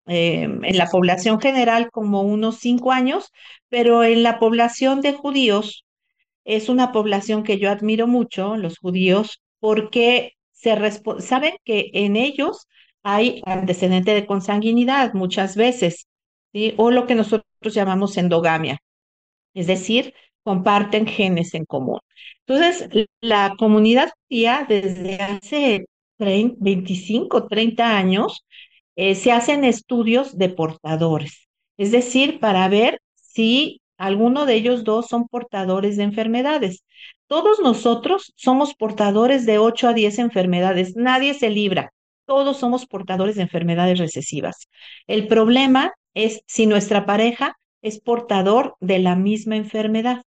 eh, 0.06 0.42
en 0.42 0.78
la 0.78 0.86
población 0.86 1.40
general 1.40 1.90
como 1.90 2.22
unos 2.22 2.58
cinco 2.58 2.92
años, 2.92 3.30
pero 3.68 4.04
en 4.04 4.22
la 4.22 4.38
población 4.38 5.00
de 5.00 5.12
judíos 5.12 5.84
es 6.44 6.68
una 6.68 6.92
población 6.92 7.44
que 7.44 7.58
yo 7.58 7.70
admiro 7.70 8.06
mucho, 8.06 8.56
los 8.56 8.78
judíos, 8.78 9.40
porque 9.60 10.34
se 10.52 10.76
saben 11.20 11.54
que 11.64 11.90
en 11.94 12.16
ellos 12.16 12.66
hay 13.02 13.42
antecedente 13.46 14.14
de 14.14 14.26
consanguinidad 14.26 15.14
muchas 15.14 15.56
veces, 15.56 16.06
¿sí? 16.52 16.74
o 16.76 16.90
lo 16.90 17.06
que 17.06 17.14
nosotros 17.14 17.74
llamamos 17.74 18.16
endogamia, 18.16 18.78
es 19.54 19.66
decir, 19.66 20.14
comparten 20.42 21.06
genes 21.06 21.54
en 21.54 21.64
común. 21.64 22.00
Entonces, 22.46 22.88
la 23.20 23.54
comunidad 23.58 24.10
judía 24.28 24.66
desde 24.68 25.16
hace 25.16 25.86
25, 26.18 27.46
30 27.46 27.96
años 27.96 28.44
eh, 28.96 29.14
se 29.14 29.32
hacen 29.32 29.64
estudios 29.64 30.36
de 30.36 30.48
portadores, 30.48 31.48
es 31.76 31.90
decir, 31.92 32.40
para 32.40 32.68
ver 32.68 33.00
si 33.14 33.80
alguno 33.96 34.46
de 34.46 34.54
ellos 34.54 34.84
dos 34.84 35.06
son 35.06 35.28
portadores 35.28 35.96
de 35.96 36.04
enfermedades. 36.04 36.84
Todos 37.26 37.60
nosotros 37.60 38.32
somos 38.36 38.74
portadores 38.74 39.46
de 39.46 39.58
8 39.58 39.88
a 39.88 39.92
10 39.92 40.18
enfermedades, 40.18 40.96
nadie 40.96 41.34
se 41.34 41.50
libra, 41.50 41.92
todos 42.26 42.58
somos 42.58 42.86
portadores 42.86 43.36
de 43.36 43.42
enfermedades 43.42 43.98
recesivas. 43.98 44.68
El 45.06 45.26
problema 45.26 45.92
es 46.14 46.42
si 46.46 46.66
nuestra 46.66 47.06
pareja 47.06 47.56
es 47.82 48.00
portador 48.00 48.76
de 48.80 48.98
la 48.98 49.16
misma 49.16 49.56
enfermedad. 49.56 50.22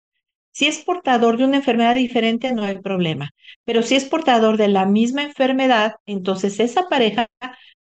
Si 0.53 0.67
es 0.67 0.83
portador 0.83 1.37
de 1.37 1.45
una 1.45 1.57
enfermedad 1.57 1.95
diferente, 1.95 2.53
no 2.53 2.63
hay 2.63 2.79
problema. 2.79 3.31
Pero 3.65 3.81
si 3.81 3.95
es 3.95 4.05
portador 4.05 4.57
de 4.57 4.67
la 4.67 4.85
misma 4.85 5.23
enfermedad, 5.23 5.95
entonces 6.05 6.59
esa 6.59 6.87
pareja 6.87 7.27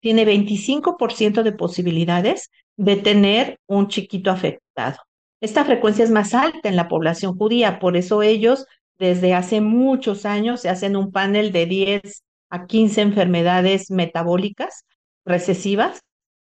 tiene 0.00 0.24
25% 0.24 1.42
de 1.42 1.52
posibilidades 1.52 2.50
de 2.76 2.96
tener 2.96 3.58
un 3.66 3.88
chiquito 3.88 4.30
afectado. 4.30 4.96
Esta 5.42 5.64
frecuencia 5.66 6.04
es 6.04 6.10
más 6.10 6.32
alta 6.34 6.68
en 6.68 6.76
la 6.76 6.88
población 6.88 7.36
judía, 7.36 7.78
por 7.78 7.96
eso 7.96 8.22
ellos 8.22 8.66
desde 8.98 9.34
hace 9.34 9.60
muchos 9.60 10.24
años 10.24 10.62
se 10.62 10.70
hacen 10.70 10.96
un 10.96 11.12
panel 11.12 11.52
de 11.52 11.66
10 11.66 12.22
a 12.48 12.66
15 12.66 13.02
enfermedades 13.02 13.90
metabólicas 13.90 14.84
recesivas, 15.26 16.00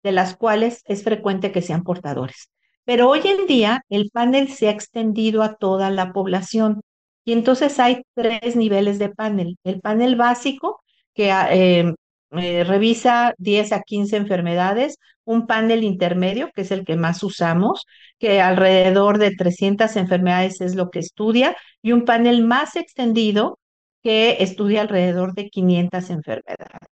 de 0.02 0.12
las 0.12 0.36
cuales 0.36 0.82
es 0.86 1.02
frecuente 1.04 1.52
que 1.52 1.60
sean 1.60 1.82
portadores. 1.82 2.48
Pero 2.84 3.08
hoy 3.08 3.20
en 3.24 3.46
día 3.46 3.82
el 3.88 4.10
panel 4.10 4.48
se 4.48 4.68
ha 4.68 4.70
extendido 4.70 5.42
a 5.42 5.56
toda 5.56 5.90
la 5.90 6.12
población 6.12 6.82
y 7.24 7.32
entonces 7.32 7.78
hay 7.80 8.02
tres 8.14 8.56
niveles 8.56 8.98
de 8.98 9.08
panel. 9.10 9.56
El 9.64 9.80
panel 9.80 10.16
básico, 10.16 10.82
que 11.14 11.30
ah, 11.32 11.48
em, 11.50 11.94
eh, 12.32 12.64
revisa 12.64 13.34
10 13.38 13.72
a 13.72 13.82
15 13.82 14.16
enfermedades, 14.16 14.98
un 15.24 15.46
panel 15.46 15.84
intermedio, 15.84 16.50
que 16.54 16.62
es 16.62 16.70
el 16.70 16.84
que 16.84 16.96
más 16.96 17.22
usamos, 17.22 17.86
que 18.18 18.40
alrededor 18.40 19.18
de 19.18 19.30
300 19.34 19.96
enfermedades 19.96 20.60
es 20.60 20.74
lo 20.74 20.90
que 20.90 20.98
estudia, 20.98 21.56
y 21.82 21.92
un 21.92 22.04
panel 22.04 22.44
más 22.44 22.76
extendido 22.76 23.58
que 24.02 24.36
estudia 24.40 24.82
alrededor 24.82 25.34
de 25.34 25.48
500 25.48 26.10
enfermedades. 26.10 26.90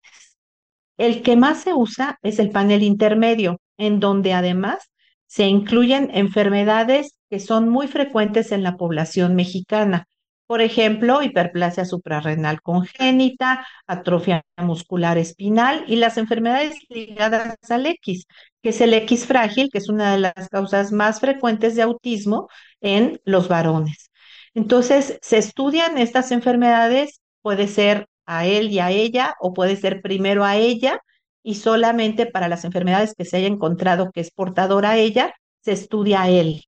El 0.97 1.21
que 1.21 1.35
más 1.35 1.61
se 1.63 1.73
usa 1.73 2.17
es 2.21 2.39
el 2.39 2.51
panel 2.51 2.83
intermedio, 2.83 3.59
en 3.77 3.99
donde 3.99 4.33
además 4.33 4.90
se 5.31 5.45
incluyen 5.45 6.11
enfermedades 6.13 7.15
que 7.29 7.39
son 7.39 7.69
muy 7.69 7.87
frecuentes 7.87 8.51
en 8.51 8.63
la 8.63 8.75
población 8.75 9.33
mexicana. 9.33 10.09
Por 10.45 10.59
ejemplo, 10.59 11.21
hiperplasia 11.21 11.85
suprarrenal 11.85 12.61
congénita, 12.61 13.65
atrofia 13.87 14.43
muscular 14.57 15.17
espinal 15.17 15.85
y 15.87 15.95
las 15.95 16.17
enfermedades 16.17 16.75
ligadas 16.89 17.55
al 17.69 17.85
X, 17.85 18.25
que 18.61 18.71
es 18.71 18.81
el 18.81 18.93
X 18.93 19.25
frágil, 19.25 19.69
que 19.71 19.77
es 19.77 19.87
una 19.87 20.11
de 20.11 20.19
las 20.19 20.49
causas 20.49 20.91
más 20.91 21.21
frecuentes 21.21 21.77
de 21.77 21.83
autismo 21.83 22.49
en 22.81 23.21
los 23.23 23.47
varones. 23.47 24.11
Entonces, 24.53 25.17
se 25.21 25.37
estudian 25.37 25.97
estas 25.97 26.33
enfermedades, 26.33 27.21
puede 27.41 27.69
ser 27.69 28.09
a 28.25 28.45
él 28.45 28.69
y 28.69 28.79
a 28.79 28.91
ella, 28.91 29.35
o 29.39 29.53
puede 29.53 29.77
ser 29.77 30.01
primero 30.01 30.43
a 30.43 30.57
ella 30.57 30.99
y 31.43 31.55
solamente 31.55 32.25
para 32.25 32.47
las 32.47 32.65
enfermedades 32.65 33.13
que 33.15 33.25
se 33.25 33.37
haya 33.37 33.47
encontrado 33.47 34.11
que 34.11 34.21
es 34.21 34.31
portadora 34.31 34.91
a 34.91 34.97
ella, 34.97 35.33
se 35.61 35.73
estudia 35.73 36.23
a 36.23 36.29
él. 36.29 36.63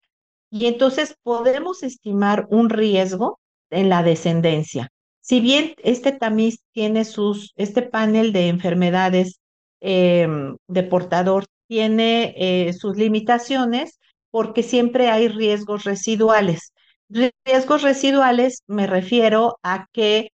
Y 0.49 0.67
entonces 0.67 1.15
podemos 1.23 1.83
estimar 1.83 2.47
un 2.49 2.69
riesgo 2.69 3.39
en 3.69 3.89
la 3.89 4.03
descendencia. 4.03 4.89
Si 5.19 5.39
bien 5.39 5.73
este 5.83 6.12
tamiz 6.12 6.59
tiene 6.73 7.05
sus, 7.05 7.53
este 7.55 7.81
panel 7.81 8.33
de 8.33 8.49
enfermedades 8.49 9.39
em, 9.79 10.57
de 10.67 10.83
portador 10.83 11.45
tiene 11.67 12.36
eh, 12.38 12.73
sus 12.73 12.97
limitaciones 12.97 13.99
porque 14.31 14.63
siempre 14.63 15.09
hay 15.09 15.27
riesgos 15.27 15.86
residuales. 15.86 16.73
Riesgos 17.09 17.83
residuales 17.83 18.63
me 18.67 18.88
refiero 18.88 19.57
a 19.63 19.88
que 19.93 20.31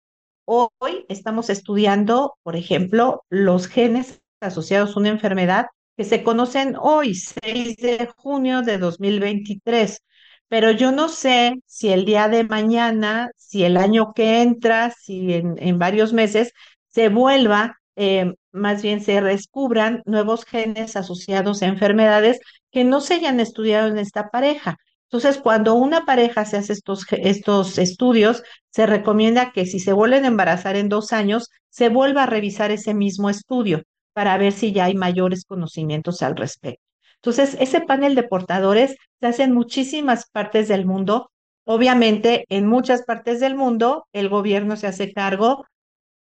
hoy 0.46 1.06
estamos 1.10 1.50
estudiando, 1.50 2.36
por 2.44 2.56
ejemplo, 2.56 3.24
los 3.30 3.68
genes 3.68 4.22
asociados 4.40 4.96
a 4.96 5.00
una 5.00 5.10
enfermedad 5.10 5.68
que 5.96 6.04
se 6.04 6.24
conocen 6.24 6.76
hoy, 6.80 7.16
6 7.16 7.78
de 7.78 8.10
junio 8.16 8.62
de 8.62 8.78
2023. 8.78 10.00
Pero 10.48 10.72
yo 10.72 10.92
no 10.92 11.10
sé 11.10 11.56
si 11.66 11.90
el 11.90 12.06
día 12.06 12.30
de 12.30 12.44
mañana, 12.44 13.32
si 13.36 13.64
el 13.64 13.78
año 13.78 14.14
que 14.14 14.42
entra, 14.42 14.92
si 14.92 15.34
en, 15.34 15.80
varios 15.80 16.14
meses 16.14 16.54
se 16.88 17.10
vuelva 17.10 17.78
eh, 17.96 18.34
más 18.52 18.82
bien 18.84 19.02
se 19.02 19.22
descubran 19.22 20.02
nuevos 20.06 20.46
genes 20.46 20.96
asociados 20.96 21.62
a 21.62 21.68
enfermedades 21.68 22.40
que 22.72 22.84
no 22.84 23.02
se 23.02 23.16
hayan 23.16 23.40
estudiado 23.40 23.88
en 23.88 23.98
esta 23.98 24.30
pareja. 24.30 24.78
Entonces, 25.10 25.38
cuando 25.40 25.74
una 25.76 26.06
pareja 26.06 26.46
se 26.46 26.58
hace 26.58 26.74
estos, 26.74 27.06
estos 27.12 27.78
estudios, 27.78 28.44
se 28.70 28.86
recomienda 28.86 29.52
que 29.52 29.66
si 29.66 29.80
se 29.80 29.94
vuelven 29.94 30.26
a 30.26 30.28
embarazar 30.28 30.76
en 30.76 30.90
dos 30.90 31.14
años, 31.14 31.50
se 31.70 31.90
vuelva 31.90 32.24
a 32.24 32.26
revisar 32.28 32.72
ese 32.72 32.94
mismo 32.94 33.30
estudio 33.30 33.84
para 34.18 34.36
ver 34.40 34.52
si 34.52 34.72
ya 34.74 34.86
hay 34.86 34.96
mayores 34.96 35.46
conocimientos 35.46 36.24
al 36.24 36.36
respecto. 36.36 36.82
Entonces, 37.18 37.56
ese 37.60 37.82
panel 37.82 38.16
de 38.16 38.24
portadores 38.24 38.96
se 39.20 39.28
hace 39.28 39.44
en 39.44 39.54
muchísimas 39.54 40.28
partes 40.32 40.68
del 40.68 40.88
mundo. 40.88 41.30
Obviamente, 41.66 42.46
en 42.50 42.66
muchas 42.66 43.04
partes 43.04 43.40
del 43.40 43.56
mundo, 43.56 44.08
el 44.14 44.28
gobierno 44.28 44.76
se 44.76 44.88
hace 44.88 45.14
cargo 45.14 45.68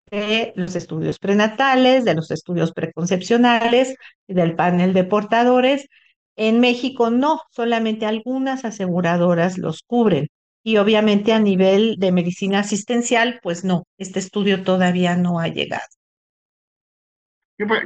de 0.09 0.53
los 0.55 0.77
estudios 0.77 1.19
prenatales, 1.19 2.05
de 2.05 2.15
los 2.15 2.31
estudios 2.31 2.71
preconcepcionales, 2.71 3.97
del 4.29 4.55
panel 4.55 4.93
de 4.93 5.03
portadores, 5.03 5.89
en 6.37 6.61
México 6.61 7.11
no, 7.11 7.41
solamente 7.51 8.07
algunas 8.07 8.65
aseguradoras 8.65 9.59
los 9.59 9.83
cubren. 9.83 10.29
Y 10.63 10.77
obviamente 10.77 11.33
a 11.33 11.41
nivel 11.41 11.97
de 11.99 12.13
medicina 12.13 12.61
asistencial, 12.61 13.41
pues 13.43 13.65
no, 13.65 13.83
este 13.99 14.21
estudio 14.21 14.63
todavía 14.63 15.17
no 15.17 15.41
ha 15.41 15.49
llegado. 15.49 16.00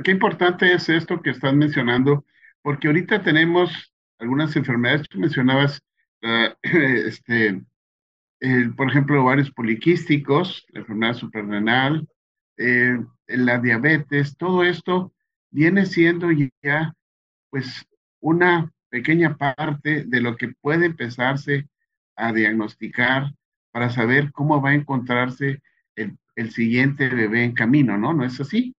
Qué, 0.04 0.12
importante 0.12 0.72
es 0.72 0.88
esto 0.88 1.20
que 1.20 1.30
estás 1.30 1.52
mencionando, 1.52 2.24
porque 2.62 2.86
ahorita 2.86 3.22
tenemos 3.24 3.92
algunas 4.20 4.54
enfermedades, 4.54 5.08
tú 5.08 5.18
mencionabas, 5.18 5.82
uh, 6.22 6.54
este, 6.62 7.60
por 8.76 8.88
ejemplo, 8.88 9.24
varios 9.24 9.50
poliquísticos, 9.50 10.64
la 10.68 10.80
enfermedad 10.80 11.14
suprarrenal, 11.14 12.06
eh, 12.56 13.00
la 13.26 13.58
diabetes, 13.58 14.36
todo 14.36 14.62
esto 14.62 15.12
viene 15.50 15.86
siendo 15.86 16.28
ya, 16.62 16.94
pues, 17.50 17.84
una 18.20 18.70
pequeña 18.90 19.36
parte 19.36 20.04
de 20.04 20.20
lo 20.20 20.36
que 20.36 20.52
puede 20.60 20.86
empezarse 20.86 21.68
a 22.14 22.32
diagnosticar 22.32 23.32
para 23.72 23.90
saber 23.90 24.30
cómo 24.30 24.62
va 24.62 24.70
a 24.70 24.74
encontrarse 24.74 25.60
el, 25.96 26.16
siguiente 26.52 27.08
bebé 27.08 27.42
en 27.42 27.54
camino, 27.54 27.98
¿no? 27.98 28.12
¿No 28.12 28.24
es 28.24 28.40
así? 28.40 28.74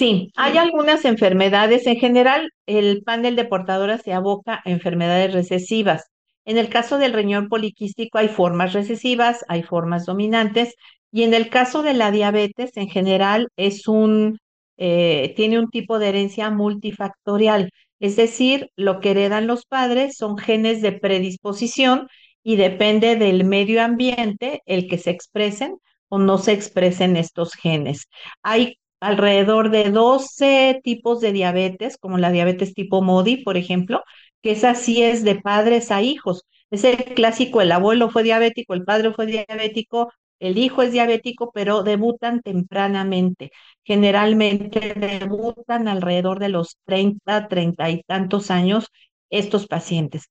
Sí, 0.00 0.32
hay 0.34 0.56
algunas 0.56 1.04
enfermedades. 1.04 1.86
En 1.86 1.96
general, 1.96 2.50
el 2.64 3.02
panel 3.02 3.36
de 3.36 3.44
portadoras 3.44 4.00
se 4.02 4.14
aboca 4.14 4.62
a 4.64 4.70
enfermedades 4.70 5.34
recesivas. 5.34 6.06
En 6.46 6.56
el 6.56 6.70
caso 6.70 6.96
del 6.96 7.12
riñón 7.12 7.50
poliquístico 7.50 8.16
hay 8.16 8.28
formas 8.28 8.72
recesivas, 8.72 9.44
hay 9.46 9.62
formas 9.62 10.06
dominantes, 10.06 10.74
y 11.12 11.24
en 11.24 11.34
el 11.34 11.50
caso 11.50 11.82
de 11.82 11.92
la 11.92 12.10
diabetes, 12.12 12.78
en 12.78 12.88
general, 12.88 13.48
es 13.56 13.88
un, 13.88 14.38
eh, 14.78 15.34
tiene 15.36 15.58
un 15.58 15.68
tipo 15.68 15.98
de 15.98 16.08
herencia 16.08 16.48
multifactorial. 16.50 17.70
Es 17.98 18.16
decir, 18.16 18.70
lo 18.76 19.00
que 19.00 19.10
heredan 19.10 19.46
los 19.46 19.66
padres 19.66 20.16
son 20.16 20.38
genes 20.38 20.80
de 20.80 20.92
predisposición 20.92 22.08
y 22.42 22.56
depende 22.56 23.16
del 23.16 23.44
medio 23.44 23.82
ambiente 23.82 24.62
el 24.64 24.88
que 24.88 24.96
se 24.96 25.10
expresen 25.10 25.76
o 26.08 26.18
no 26.18 26.38
se 26.38 26.52
expresen 26.52 27.16
estos 27.18 27.52
genes. 27.52 28.06
Hay 28.42 28.79
alrededor 29.00 29.70
de 29.70 29.90
12 29.90 30.80
tipos 30.84 31.20
de 31.20 31.32
diabetes, 31.32 31.96
como 31.98 32.18
la 32.18 32.30
diabetes 32.30 32.74
tipo 32.74 33.02
MODI, 33.02 33.38
por 33.38 33.56
ejemplo, 33.56 34.02
que 34.42 34.52
esa 34.52 34.74
sí 34.74 35.02
es 35.02 35.24
de 35.24 35.36
padres 35.40 35.90
a 35.90 36.02
hijos. 36.02 36.44
Es 36.70 36.84
el 36.84 36.96
clásico, 37.14 37.60
el 37.60 37.72
abuelo 37.72 38.10
fue 38.10 38.22
diabético, 38.22 38.74
el 38.74 38.84
padre 38.84 39.12
fue 39.12 39.26
diabético, 39.26 40.12
el 40.38 40.56
hijo 40.58 40.82
es 40.82 40.92
diabético, 40.92 41.50
pero 41.52 41.82
debutan 41.82 42.40
tempranamente. 42.42 43.50
Generalmente 43.84 44.94
debutan 44.94 45.88
alrededor 45.88 46.38
de 46.38 46.48
los 46.50 46.76
30, 46.84 47.48
30 47.48 47.90
y 47.90 48.02
tantos 48.04 48.50
años 48.50 48.86
estos 49.30 49.66
pacientes. 49.66 50.28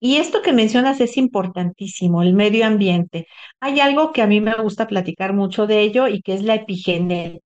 Y 0.00 0.16
esto 0.16 0.42
que 0.42 0.52
mencionas 0.52 1.00
es 1.00 1.16
importantísimo, 1.16 2.22
el 2.22 2.34
medio 2.34 2.66
ambiente. 2.66 3.26
Hay 3.60 3.80
algo 3.80 4.12
que 4.12 4.22
a 4.22 4.26
mí 4.28 4.40
me 4.40 4.54
gusta 4.54 4.86
platicar 4.88 5.32
mucho 5.34 5.66
de 5.66 5.80
ello 5.82 6.08
y 6.08 6.22
que 6.22 6.34
es 6.34 6.42
la 6.42 6.54
epigenética. 6.56 7.42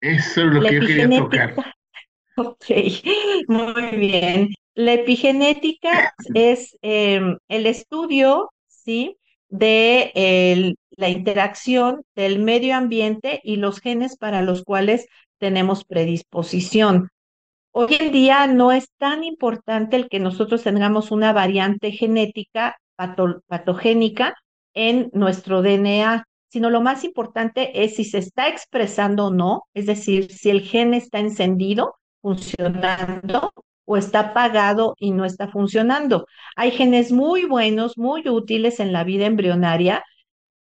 Eso 0.00 0.40
es 0.42 0.46
lo 0.46 0.62
que 0.62 0.74
yo 0.74 0.80
quería 0.80 1.18
tocar. 1.18 1.54
Ok, 2.36 2.64
muy 3.48 3.96
bien. 3.96 4.48
La 4.74 4.94
epigenética 4.94 6.14
es 6.32 6.74
em, 6.80 7.36
el 7.48 7.66
estudio, 7.66 8.50
¿sí? 8.66 9.18
De 9.48 10.74
la 10.92 11.08
interacción 11.10 12.02
del 12.14 12.38
medio 12.38 12.76
ambiente 12.76 13.40
y 13.44 13.56
los 13.56 13.80
genes 13.80 14.16
para 14.16 14.40
los 14.40 14.64
cuales 14.64 15.06
tenemos 15.38 15.84
predisposición. 15.84 17.10
Hoy 17.72 17.96
en 18.00 18.12
día 18.12 18.46
no 18.46 18.72
es 18.72 18.88
tan 18.98 19.22
importante 19.22 19.96
el 19.96 20.08
que 20.08 20.18
nosotros 20.18 20.62
tengamos 20.62 21.10
una 21.10 21.32
variante 21.32 21.92
genética 21.92 22.76
patogénica 23.46 24.34
en 24.74 25.10
nuestro 25.12 25.62
DNA, 25.62 26.24
sino 26.50 26.68
lo 26.70 26.80
más 26.80 27.04
importante 27.04 27.84
es 27.84 27.96
si 27.96 28.04
se 28.04 28.18
está 28.18 28.48
expresando 28.48 29.26
o 29.26 29.30
no, 29.30 29.62
es 29.74 29.86
decir, 29.86 30.32
si 30.32 30.50
el 30.50 30.62
gen 30.62 30.94
está 30.94 31.20
encendido, 31.20 31.94
funcionando, 32.20 33.52
o 33.90 33.96
está 33.96 34.20
apagado 34.20 34.94
y 34.98 35.10
no 35.12 35.24
está 35.24 35.48
funcionando. 35.48 36.26
Hay 36.56 36.70
genes 36.70 37.12
muy 37.12 37.44
buenos, 37.44 37.98
muy 37.98 38.28
útiles 38.28 38.78
en 38.78 38.92
la 38.92 39.02
vida 39.04 39.26
embrionaria 39.26 40.04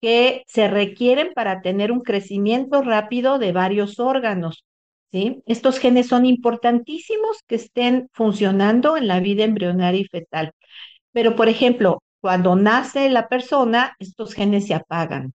que 0.01 0.45
se 0.47 0.69
requieren 0.69 1.33
para 1.35 1.61
tener 1.61 1.93
un 1.93 2.01
crecimiento 2.01 2.83
rápido 2.83 3.39
de 3.39 3.53
varios 3.53 4.01
órganos. 4.01 4.65
¿sí? 5.13 5.43
Estos 5.47 5.79
genes 5.79 6.09
son 6.09 6.27
importantísimos 6.27 7.43
que 7.47 7.57
estén 7.57 8.09
funcionando 8.13 8.97
en 8.97 9.09
la 9.09 9.21
vida 9.21 9.45
embrionaria 9.45 10.01
y 10.01 10.05
fetal. 10.07 10.53
Pero, 11.13 11.37
por 11.37 11.49
ejemplo, 11.49 12.03
cuando 12.21 12.57
nace 12.57 13.11
la 13.11 13.29
persona, 13.29 13.95
estos 13.99 14.35
genes 14.35 14.67
se 14.67 14.75
apagan 14.75 15.35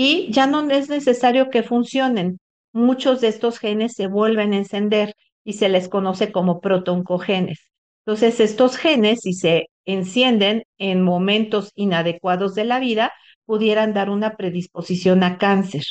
y 0.00 0.30
ya 0.30 0.46
no 0.46 0.70
es 0.70 0.88
necesario 0.88 1.50
que 1.50 1.64
funcionen. 1.64 2.38
Muchos 2.72 3.20
de 3.20 3.26
estos 3.26 3.58
genes 3.58 3.94
se 3.96 4.06
vuelven 4.06 4.52
a 4.52 4.58
encender 4.58 5.16
y 5.42 5.54
se 5.54 5.68
les 5.68 5.88
conoce 5.88 6.30
como 6.30 6.60
protoncogenes. 6.60 7.58
Entonces, 8.06 8.38
estos 8.38 8.76
genes, 8.76 9.22
si 9.22 9.32
se 9.32 9.70
encienden 9.86 10.62
en 10.78 11.02
momentos 11.02 11.72
inadecuados 11.74 12.54
de 12.54 12.64
la 12.64 12.78
vida, 12.78 13.12
pudieran 13.44 13.92
dar 13.92 14.08
una 14.08 14.36
predisposición 14.36 15.24
a 15.24 15.36
cáncer. 15.36 15.82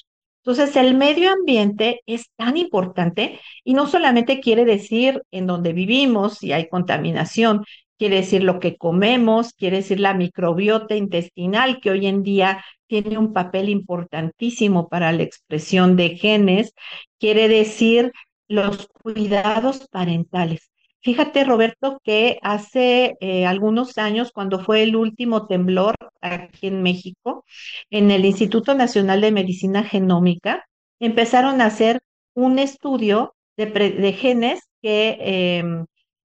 Entonces, 0.41 0.77
el 0.77 0.95
medio 0.95 1.29
ambiente 1.29 1.99
es 2.05 2.27
tan 2.37 2.55
importante 2.55 3.41
y 3.65 3.73
no 3.73 3.87
solamente 3.87 4.39
quiere 4.39 4.63
decir 4.63 5.21
en 5.31 5.47
donde 5.47 5.73
vivimos, 5.73 6.37
si 6.37 6.53
hay 6.53 6.69
contaminación, 6.69 7.65
quiere 7.97 8.17
decir 8.17 8.43
lo 8.43 8.59
que 8.59 8.77
comemos, 8.77 9.53
quiere 9.53 9.77
decir 9.77 9.99
la 9.99 10.13
microbiota 10.13 10.95
intestinal, 10.95 11.79
que 11.81 11.91
hoy 11.91 12.07
en 12.07 12.23
día 12.23 12.63
tiene 12.87 13.17
un 13.17 13.33
papel 13.33 13.69
importantísimo 13.69 14.87
para 14.89 15.11
la 15.11 15.23
expresión 15.23 15.95
de 15.95 16.17
genes, 16.17 16.73
quiere 17.19 17.47
decir 17.47 18.13
los 18.47 18.87
cuidados 18.87 19.87
parentales. 19.89 20.71
Fíjate, 21.01 21.43
Roberto, 21.43 22.01
que 22.03 22.39
hace 22.41 23.15
eh, 23.19 23.45
algunos 23.45 23.97
años, 23.97 24.31
cuando 24.31 24.59
fue 24.59 24.83
el 24.83 24.95
último 24.95 25.47
temblor 25.47 25.95
aquí 26.21 26.67
en 26.67 26.81
México, 26.81 27.45
en 27.89 28.11
el 28.11 28.25
Instituto 28.25 28.73
Nacional 28.75 29.21
de 29.21 29.31
Medicina 29.31 29.83
Genómica, 29.83 30.65
empezaron 30.99 31.61
a 31.61 31.67
hacer 31.67 32.01
un 32.33 32.59
estudio 32.59 33.35
de, 33.55 34.13
genes 34.13 34.61
que, 34.81 35.17
em, 35.59 35.85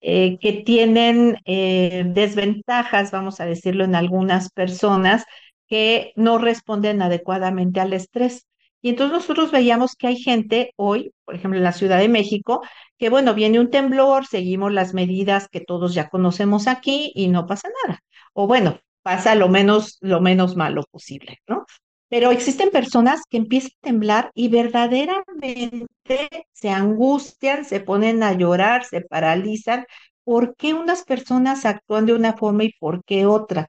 eh, 0.10 0.40
que 0.40 0.54
tienen 0.54 1.38
eh, 1.44 2.06
desventajas, 2.08 3.12
vamos 3.12 3.42
a 3.42 3.46
decirlo, 3.46 3.84
en 3.84 3.94
algunas 3.94 4.50
personas 4.52 5.26
que 5.68 6.14
no 6.16 6.38
responden 6.38 7.02
adecuadamente 7.02 7.82
al 7.82 7.92
estrés. 7.92 8.48
Y 8.82 8.88
entonces 8.92 9.12
nosotros 9.12 9.52
veíamos 9.52 9.96
que 9.98 10.08
hay 10.08 10.16
gente 10.16 10.72
hoy, 10.78 11.12
por 11.26 11.36
ejemplo, 11.36 11.58
en 11.58 11.66
la 11.66 11.74
Ciudad 11.74 12.00
de 12.00 12.08
México, 12.08 12.62
que 12.98 13.10
bueno, 13.10 13.34
viene 13.34 13.60
un 13.60 13.70
temblor, 13.70 14.26
seguimos 14.26 14.72
las 14.72 14.94
medidas 14.94 15.50
que 15.50 15.60
todos 15.60 15.94
ya 15.94 16.08
conocemos 16.08 16.68
aquí 16.68 17.12
y 17.14 17.28
no 17.28 17.46
pasa 17.46 17.68
nada. 17.86 18.00
O 18.32 18.48
bueno, 18.48 18.80
pasa 19.02 19.36
lo 19.36 19.50
menos, 19.50 19.98
lo 20.00 20.22
menos 20.22 20.56
malo 20.56 20.84
posible, 20.90 21.40
¿no? 21.48 21.66
Pero 22.10 22.32
existen 22.32 22.70
personas 22.72 23.22
que 23.30 23.38
empiezan 23.38 23.72
a 23.84 23.88
temblar 23.88 24.32
y 24.34 24.50
verdaderamente 24.50 26.30
se 26.54 26.70
angustian, 26.70 27.66
se 27.66 27.80
ponen 27.82 28.24
a 28.24 28.34
llorar, 28.34 28.86
se 28.86 29.02
paralizan. 29.02 29.86
¿Por 30.24 30.56
qué 30.56 30.74
unas 30.74 31.04
personas 31.04 31.66
actúan 31.66 32.06
de 32.06 32.14
una 32.14 32.34
forma 32.34 32.64
y 32.66 32.74
por 32.80 33.04
qué 33.04 33.26
otra? 33.26 33.68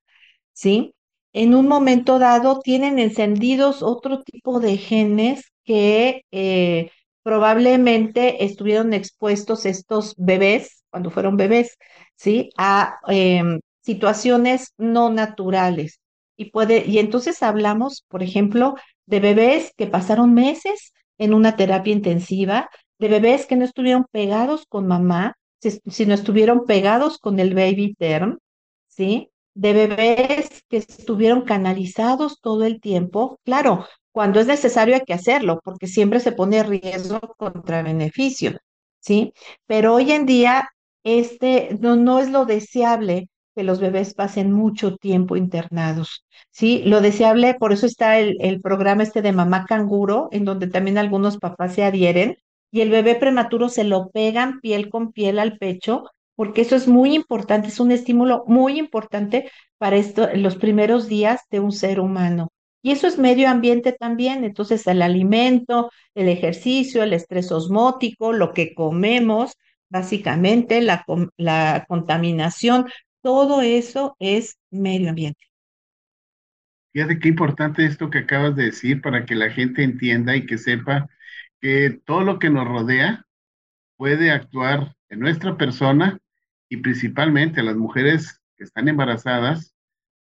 ¿Sí? 0.53 0.93
en 1.33 1.55
un 1.55 1.69
momento 1.69 2.19
dado 2.19 2.61
tienen 2.61 2.99
encendidos 2.99 3.83
otro 3.83 4.23
tipo 4.23 4.61
de 4.61 4.77
genes 4.79 5.53
que 5.65 6.25
eh, 6.33 6.91
probablemente 7.23 8.45
estuvieron 8.45 8.93
expuestos 8.95 9.67
estos 9.67 10.15
bebés, 10.17 10.85
cuando 10.91 11.11
fueron 11.11 11.37
bebés, 11.37 11.77
¿sí? 12.17 12.51
A 12.57 12.99
em, 13.09 13.61
situaciones 13.83 14.73
no 14.79 15.11
naturales. 15.11 16.01
Y, 16.39 16.51
puede, 16.53 16.87
y 16.87 17.01
entonces 17.01 17.43
hablamos, 17.43 18.05
por 18.09 18.23
ejemplo, 18.23 18.77
de 19.07 19.19
bebés 19.21 19.73
que 19.77 19.89
pasaron 19.89 20.35
meses 20.35 20.93
en 21.19 21.35
una 21.35 21.57
terapia 21.57 21.93
intensiva, 21.93 22.71
de 22.99 23.09
bebés 23.09 23.45
que 23.45 23.57
no 23.57 23.65
estuvieron 23.65 24.07
pegados 24.13 24.65
con 24.69 24.87
mamá, 24.87 25.37
sino 25.61 26.15
estuvieron 26.15 26.65
pegados 26.65 27.19
con 27.19 27.41
el 27.41 27.55
baby 27.55 27.95
term, 27.99 28.39
¿sí? 28.87 29.31
De 29.55 29.73
bebés 29.73 30.63
que 30.69 30.77
estuvieron 30.77 31.43
canalizados 31.43 32.41
todo 32.41 32.65
el 32.65 32.81
tiempo. 32.81 33.41
Claro, 33.45 33.87
cuando 34.13 34.39
es 34.39 34.47
necesario 34.47 34.95
hay 34.95 35.03
que 35.05 35.15
hacerlo, 35.15 35.61
porque 35.65 35.89
siempre 35.89 36.21
se 36.21 36.31
pone 36.33 36.63
riesgo 36.63 37.19
contra 37.37 37.83
beneficio, 37.83 38.59
¿sí? 39.01 39.33
Pero 39.67 39.95
hoy 39.95 40.13
en 40.13 40.25
día, 40.27 40.69
este 41.03 41.77
no, 41.81 41.97
no 41.97 42.21
es 42.21 42.31
lo 42.31 42.45
deseable 42.45 43.29
que 43.59 43.65
los 43.65 43.81
bebés 43.81 44.15
pasen 44.15 44.53
mucho 44.53 44.97
tiempo 44.97 45.37
internados. 45.37 46.25
Sí, 46.53 46.83
lo 46.85 47.01
deseable, 47.01 47.55
por 47.55 47.73
eso 47.73 47.87
está 47.87 48.21
el, 48.21 48.37
el 48.41 48.61
programa 48.61 49.03
este 49.03 49.21
de 49.21 49.33
mamá 49.33 49.67
canguro, 49.67 50.29
en 50.31 50.45
donde 50.45 50.69
también 50.69 50.97
algunos 50.97 51.39
papás 51.39 51.75
se 51.75 51.83
adhieren 51.83 52.37
y 52.71 52.83
el 52.83 52.91
bebé 52.91 53.17
prematuro 53.17 53.69
se 53.69 53.83
lo 53.83 54.11
pegan 54.11 54.61
piel 54.61 54.91
con 54.91 55.11
piel 55.13 55.41
al 55.41 55.59
pecho, 55.59 56.05
porque 56.37 56.61
eso 56.61 56.77
es 56.77 56.87
muy 56.87 57.15
importante, 57.17 57.67
es 57.67 57.81
un 57.81 57.91
estímulo 57.91 58.45
muy 58.47 58.79
importante 58.79 59.51
para 59.77 59.97
esto, 59.97 60.29
los 60.35 60.55
primeros 60.55 61.09
días 61.09 61.41
de 61.51 61.59
un 61.59 61.73
ser 61.73 61.99
humano. 61.99 62.51
Y 62.81 62.93
eso 62.93 63.09
es 63.09 63.19
medio 63.19 63.49
ambiente 63.49 63.93
también, 63.93 64.45
entonces 64.45 64.87
el 64.87 65.03
alimento, 65.03 65.91
el 66.15 66.29
ejercicio, 66.29 67.03
el 67.03 67.13
estrés 67.13 67.51
osmótico, 67.51 68.33
lo 68.33 68.53
que 68.53 68.73
comemos, 68.73 69.55
básicamente 69.89 70.81
la, 70.81 71.05
la 71.37 71.85
contaminación, 71.89 72.87
todo 73.23 73.63
eso 73.63 74.17
es 74.19 74.59
medio 74.71 75.11
ambiente. 75.11 75.45
Fíjate 76.93 77.19
qué 77.19 77.29
importante 77.29 77.85
esto 77.85 78.11
que 78.11 78.19
acabas 78.19 78.57
de 78.57 78.65
decir 78.65 79.03
para 79.03 79.25
que 79.25 79.35
la 79.35 79.51
gente 79.51 79.83
entienda 79.83 80.35
y 80.37 80.47
que 80.47 80.59
sepa 80.59 81.09
que 81.61 82.01
todo 82.05 82.23
lo 82.23 82.39
que 82.39 82.51
nos 82.51 82.67
rodea 82.67 83.27
puede 83.97 84.31
actuar 84.31 84.97
en 85.09 85.21
nuestra 85.21 85.57
persona 85.57 86.19
y 86.69 86.79
principalmente 86.79 87.63
las 87.63 87.77
mujeres 87.77 88.41
que 88.57 88.65
están 88.65 88.89
embarazadas, 88.89 89.75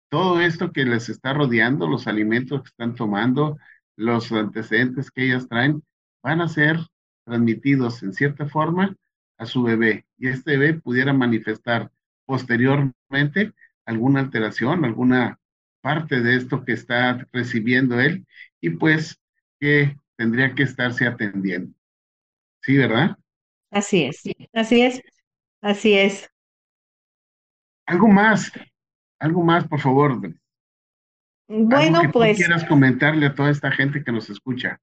todo 0.09 0.41
esto 0.41 0.73
que 0.73 0.85
les 0.85 1.09
está 1.09 1.33
rodeando, 1.33 1.87
los 1.87 2.07
alimentos 2.07 2.63
que 2.63 2.69
están 2.69 2.95
tomando, 2.95 3.59
los 3.97 4.31
antecedentes 4.33 5.11
que 5.11 5.27
ellas 5.27 5.49
traen, 5.49 5.83
van 6.23 6.41
a 6.41 6.49
ser 6.49 6.79
transmitidos 7.25 8.03
en 8.03 8.13
cierta 8.13 8.47
forma 8.47 8.95
a 9.39 9.47
su 9.47 9.63
bebé 9.63 10.07
y 10.19 10.29
este 10.29 10.57
bebé 10.57 10.81
pudiera 10.81 11.13
manifestar 11.13 11.91
posteriormente 12.27 13.53
alguna 13.87 14.21
alteración, 14.21 14.85
alguna 14.85 15.39
parte 15.81 16.21
de 16.21 16.37
esto 16.37 16.65
que 16.65 16.73
está 16.73 17.27
recibiendo 17.33 18.01
él 18.01 18.27
y 18.61 18.71
pues 18.71 19.21
que 19.61 19.97
tendría 20.17 20.55
que 20.55 20.65
estarse 20.65 21.07
atendiendo. 21.07 21.73
¿Sí, 22.63 22.77
verdad? 22.77 23.17
Así 23.71 24.05
es, 24.05 24.23
así 24.53 24.83
es, 24.83 25.01
así 25.61 25.95
es. 25.95 26.29
Algo 27.87 28.09
más, 28.09 28.51
algo 29.21 29.45
más, 29.45 29.69
por 29.69 29.81
favor. 29.81 30.21
Bueno, 31.49 32.01
que 32.01 32.09
pues. 32.09 32.37
quieras 32.37 32.65
comentarle 32.65 33.27
a 33.27 33.35
toda 33.35 33.51
esta 33.51 33.71
gente 33.71 34.03
que 34.03 34.11
nos 34.11 34.29
escucha. 34.29 34.81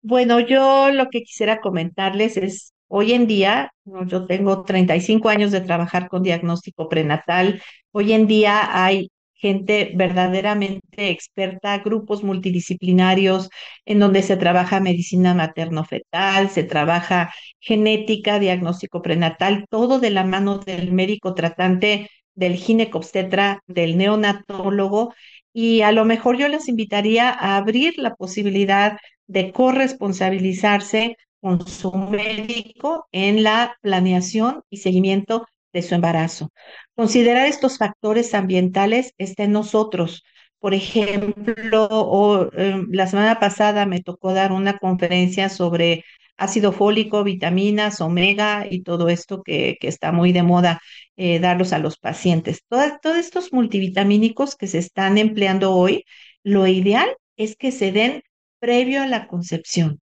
Bueno, 0.00 0.38
yo 0.38 0.90
lo 0.92 1.08
que 1.10 1.22
quisiera 1.22 1.60
comentarles 1.60 2.36
es 2.36 2.72
Hoy 2.88 3.12
en 3.12 3.26
día, 3.26 3.72
yo 3.84 4.26
tengo 4.26 4.64
35 4.64 5.28
años 5.28 5.50
de 5.52 5.60
trabajar 5.60 6.08
con 6.08 6.22
diagnóstico 6.22 6.88
prenatal. 6.88 7.62
Hoy 7.92 8.12
en 8.12 8.26
día 8.26 8.84
hay 8.84 9.10
gente 9.34 9.92
verdaderamente 9.94 11.10
experta, 11.10 11.78
grupos 11.78 12.24
multidisciplinarios 12.24 13.50
en 13.84 14.00
donde 14.00 14.22
se 14.22 14.36
trabaja 14.36 14.80
medicina 14.80 15.34
materno-fetal, 15.34 16.50
se 16.50 16.64
trabaja 16.64 17.32
genética, 17.60 18.38
diagnóstico 18.38 19.02
prenatal, 19.02 19.66
todo 19.70 20.00
de 20.00 20.10
la 20.10 20.24
mano 20.24 20.58
del 20.58 20.90
médico 20.92 21.34
tratante, 21.34 22.10
del 22.34 22.56
ginecobstetra, 22.56 23.62
del 23.66 23.96
neonatólogo. 23.98 25.14
Y 25.52 25.82
a 25.82 25.92
lo 25.92 26.04
mejor 26.04 26.36
yo 26.38 26.48
les 26.48 26.68
invitaría 26.68 27.30
a 27.30 27.56
abrir 27.56 27.98
la 27.98 28.14
posibilidad 28.14 28.98
de 29.26 29.52
corresponsabilizarse 29.52 31.16
con 31.40 31.66
su 31.66 31.92
médico 31.92 33.08
en 33.12 33.42
la 33.42 33.76
planeación 33.82 34.62
y 34.70 34.78
seguimiento 34.78 35.46
de 35.72 35.82
su 35.82 35.94
embarazo. 35.94 36.50
Considerar 36.94 37.46
estos 37.46 37.78
factores 37.78 38.34
ambientales 38.34 39.14
está 39.18 39.44
en 39.44 39.52
nosotros. 39.52 40.24
Por 40.58 40.74
ejemplo, 40.74 41.86
o, 41.90 42.50
em, 42.52 42.88
la 42.90 43.06
semana 43.06 43.38
pasada 43.38 43.86
me 43.86 44.02
tocó 44.02 44.32
dar 44.32 44.52
una 44.52 44.78
conferencia 44.78 45.48
sobre 45.48 46.04
ácido 46.36 46.72
fólico, 46.72 47.24
vitaminas, 47.24 48.00
omega 48.00 48.66
y 48.70 48.82
todo 48.82 49.08
esto 49.08 49.42
que, 49.42 49.76
está 49.82 50.12
muy 50.12 50.32
de 50.32 50.42
moda 50.42 50.80
eh, 51.16 51.40
darlos 51.40 51.72
a 51.72 51.78
los 51.78 51.98
pacientes. 51.98 52.62
todos 52.68 53.18
estos 53.18 53.52
multivitamínicos 53.52 54.56
que 54.56 54.66
se 54.68 54.78
están 54.78 55.18
empleando 55.18 55.74
hoy, 55.74 56.04
lo 56.42 56.66
ideal 56.66 57.08
es 57.36 57.56
que 57.56 57.72
se 57.72 57.92
den 57.92 58.22
previo 58.60 59.02
a 59.02 59.06
la 59.06 59.28
concepción. 59.28 60.00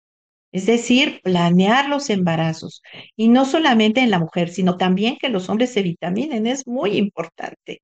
Es 0.54 0.66
decir, 0.68 1.20
planear 1.24 1.90
los 1.90 2.10
embarazos. 2.10 2.82
Y 3.18 3.28
no 3.30 3.46
solamente 3.46 4.02
en 4.02 4.12
la 4.12 4.20
mujer, 4.20 4.50
sino 4.50 4.78
también 4.78 5.18
que 5.20 5.30
los 5.30 5.50
hombres 5.50 5.74
se 5.74 5.84
vitaminen. 5.84 6.48
Es 6.48 6.68
muy 6.68 6.98
importante. 6.98 7.82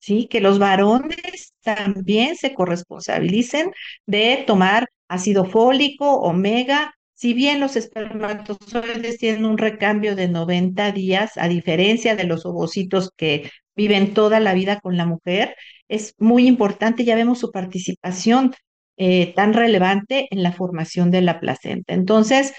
¿sí? 0.00 0.26
Que 0.28 0.40
los 0.40 0.58
varones 0.58 1.54
también 1.62 2.36
se 2.36 2.54
corresponsabilicen 2.54 3.72
de 4.06 4.44
tomar 4.46 4.88
ácido 5.08 5.44
fólico, 5.44 6.20
omega. 6.20 6.94
Si 7.14 7.34
bien 7.34 7.60
los 7.60 7.76
espermatozoides 7.76 9.18
tienen 9.18 9.44
un 9.44 9.58
recambio 9.58 10.16
de 10.16 10.28
90 10.28 10.92
días, 10.92 11.32
a 11.36 11.48
diferencia 11.48 12.16
de 12.16 12.24
los 12.24 12.46
ovocitos 12.46 13.10
que 13.16 13.50
viven 13.76 14.14
toda 14.14 14.40
la 14.40 14.54
vida 14.54 14.80
con 14.80 14.96
la 14.96 15.06
mujer, 15.06 15.54
es 15.88 16.14
muy 16.18 16.46
importante, 16.46 17.04
ya 17.04 17.14
vemos 17.14 17.38
su 17.38 17.50
participación 17.50 18.54
eh, 19.02 19.32
tan 19.34 19.54
relevante 19.54 20.28
en 20.30 20.42
la 20.42 20.52
formación 20.52 21.10
de 21.10 21.22
la 21.22 21.40
placenta. 21.40 21.94
Entonces, 21.94 22.52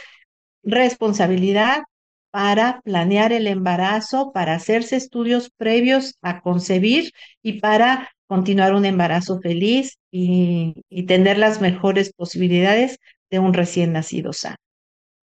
responsabilidad 0.64 1.84
para 2.32 2.82
planear 2.82 3.32
el 3.32 3.46
embarazo, 3.46 4.32
para 4.34 4.56
hacerse 4.56 4.96
estudios 4.96 5.52
previos 5.56 6.18
a 6.24 6.42
concebir 6.42 7.12
y 7.44 7.60
para 7.60 8.10
continuar 8.26 8.74
un 8.74 8.86
embarazo 8.86 9.40
feliz 9.40 10.00
y, 10.10 10.74
tener 11.06 11.38
las 11.38 11.62
mejores 11.62 12.12
posibilidades 12.12 12.98
de 13.30 13.38
un 13.38 13.54
recién 13.54 13.94
nacido 13.94 14.34
sano. 14.34 14.56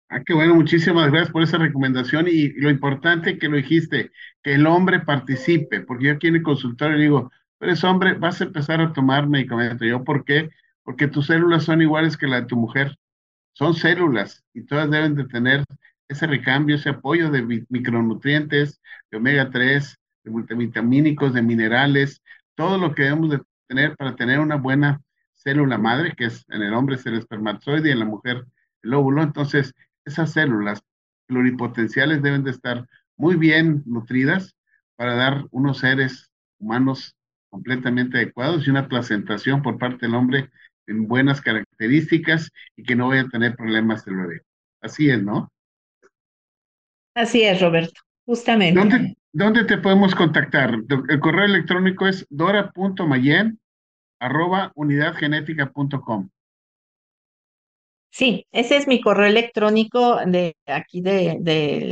Ah, 0.09 0.21
qué 0.25 0.33
bueno, 0.33 0.53
muchísimas 0.53 1.11
gracias 1.11 1.31
por 1.31 1.43
esa 1.43 1.57
recomendación 1.57 2.27
y 2.27 2.49
lo 2.59 2.69
importante 2.69 3.37
que 3.39 3.47
lo 3.47 3.55
dijiste, 3.55 4.11
que 4.43 4.55
el 4.55 4.67
hombre 4.67 4.99
participe, 4.99 5.79
porque 5.79 6.07
yo 6.07 6.11
aquí 6.11 6.27
en 6.27 6.35
el 6.35 6.43
consultorio 6.43 6.97
digo, 6.97 7.31
pero 7.57 7.71
eres 7.71 7.85
hombre, 7.85 8.15
vas 8.15 8.41
a 8.41 8.43
empezar 8.43 8.81
a 8.81 8.91
tomar 8.91 9.29
medicamento. 9.29 9.85
Yo, 9.85 10.03
¿por 10.03 10.25
qué? 10.25 10.49
Porque 10.85 11.07
tus 11.07 11.25
células 11.25 11.63
son 11.63 11.81
iguales 11.81 12.15
que 12.15 12.27
la 12.27 12.41
de 12.41 12.47
tu 12.47 12.55
mujer. 12.55 12.97
Son 13.53 13.73
células 13.73 14.43
y 14.53 14.63
todas 14.63 14.89
deben 14.89 15.15
de 15.15 15.25
tener 15.25 15.65
ese 16.07 16.27
recambio, 16.27 16.75
ese 16.75 16.89
apoyo 16.89 17.31
de 17.31 17.65
micronutrientes, 17.69 18.79
de 19.09 19.17
omega 19.17 19.49
3, 19.49 19.97
de 20.23 20.31
multivitamínicos, 20.31 21.33
de 21.33 21.41
minerales, 21.41 22.21
todo 22.53 22.77
lo 22.77 22.93
que 22.93 23.03
debemos 23.03 23.31
de 23.31 23.41
tener 23.67 23.95
para 23.95 24.15
tener 24.15 24.39
una 24.39 24.55
buena 24.55 25.01
célula 25.33 25.77
madre, 25.77 26.13
que 26.15 26.25
es 26.25 26.45
en 26.49 26.61
el 26.61 26.73
hombre 26.73 26.95
es 26.95 27.05
el 27.05 27.15
espermatozoide 27.15 27.89
y 27.89 27.91
en 27.91 27.99
la 27.99 28.05
mujer 28.05 28.45
el 28.83 28.93
óvulo. 28.93 29.23
Entonces, 29.23 29.73
esas 30.05 30.31
células 30.33 30.83
pluripotenciales 31.25 32.21
deben 32.21 32.43
de 32.43 32.51
estar 32.51 32.85
muy 33.17 33.35
bien 33.35 33.81
nutridas 33.85 34.55
para 34.95 35.15
dar 35.15 35.45
unos 35.49 35.79
seres 35.79 36.29
humanos 36.59 37.15
completamente 37.49 38.17
adecuados 38.17 38.67
y 38.67 38.69
una 38.69 38.87
placentación 38.87 39.61
por 39.61 39.79
parte 39.79 40.05
del 40.05 40.15
hombre 40.15 40.51
en 40.87 41.07
buenas 41.07 41.41
características 41.41 42.51
y 42.75 42.83
que 42.83 42.95
no 42.95 43.09
vaya 43.09 43.21
a 43.21 43.29
tener 43.29 43.55
problemas 43.55 44.05
el 44.07 44.15
bebé. 44.15 44.41
Así 44.81 45.09
es, 45.09 45.21
¿no? 45.23 45.51
Así 47.15 47.43
es, 47.43 47.61
Roberto, 47.61 48.01
justamente. 48.25 49.15
¿Dónde, 49.31 49.65
te 49.65 49.77
podemos 49.77 50.15
contactar? 50.15 50.79
El 51.09 51.19
correo 51.19 51.45
electrónico 51.45 52.07
es 52.07 52.25
dora.mayen 52.29 53.59
arroba 54.19 54.71
unidadgenética.com. 54.75 56.29
Sí, 58.17 58.47
ese 58.53 58.77
es 58.77 58.87
mi 58.87 59.01
correo 59.01 59.25
electrónico 59.25 60.15
de 60.25 60.55
aquí 60.67 61.01
de, 61.01 61.37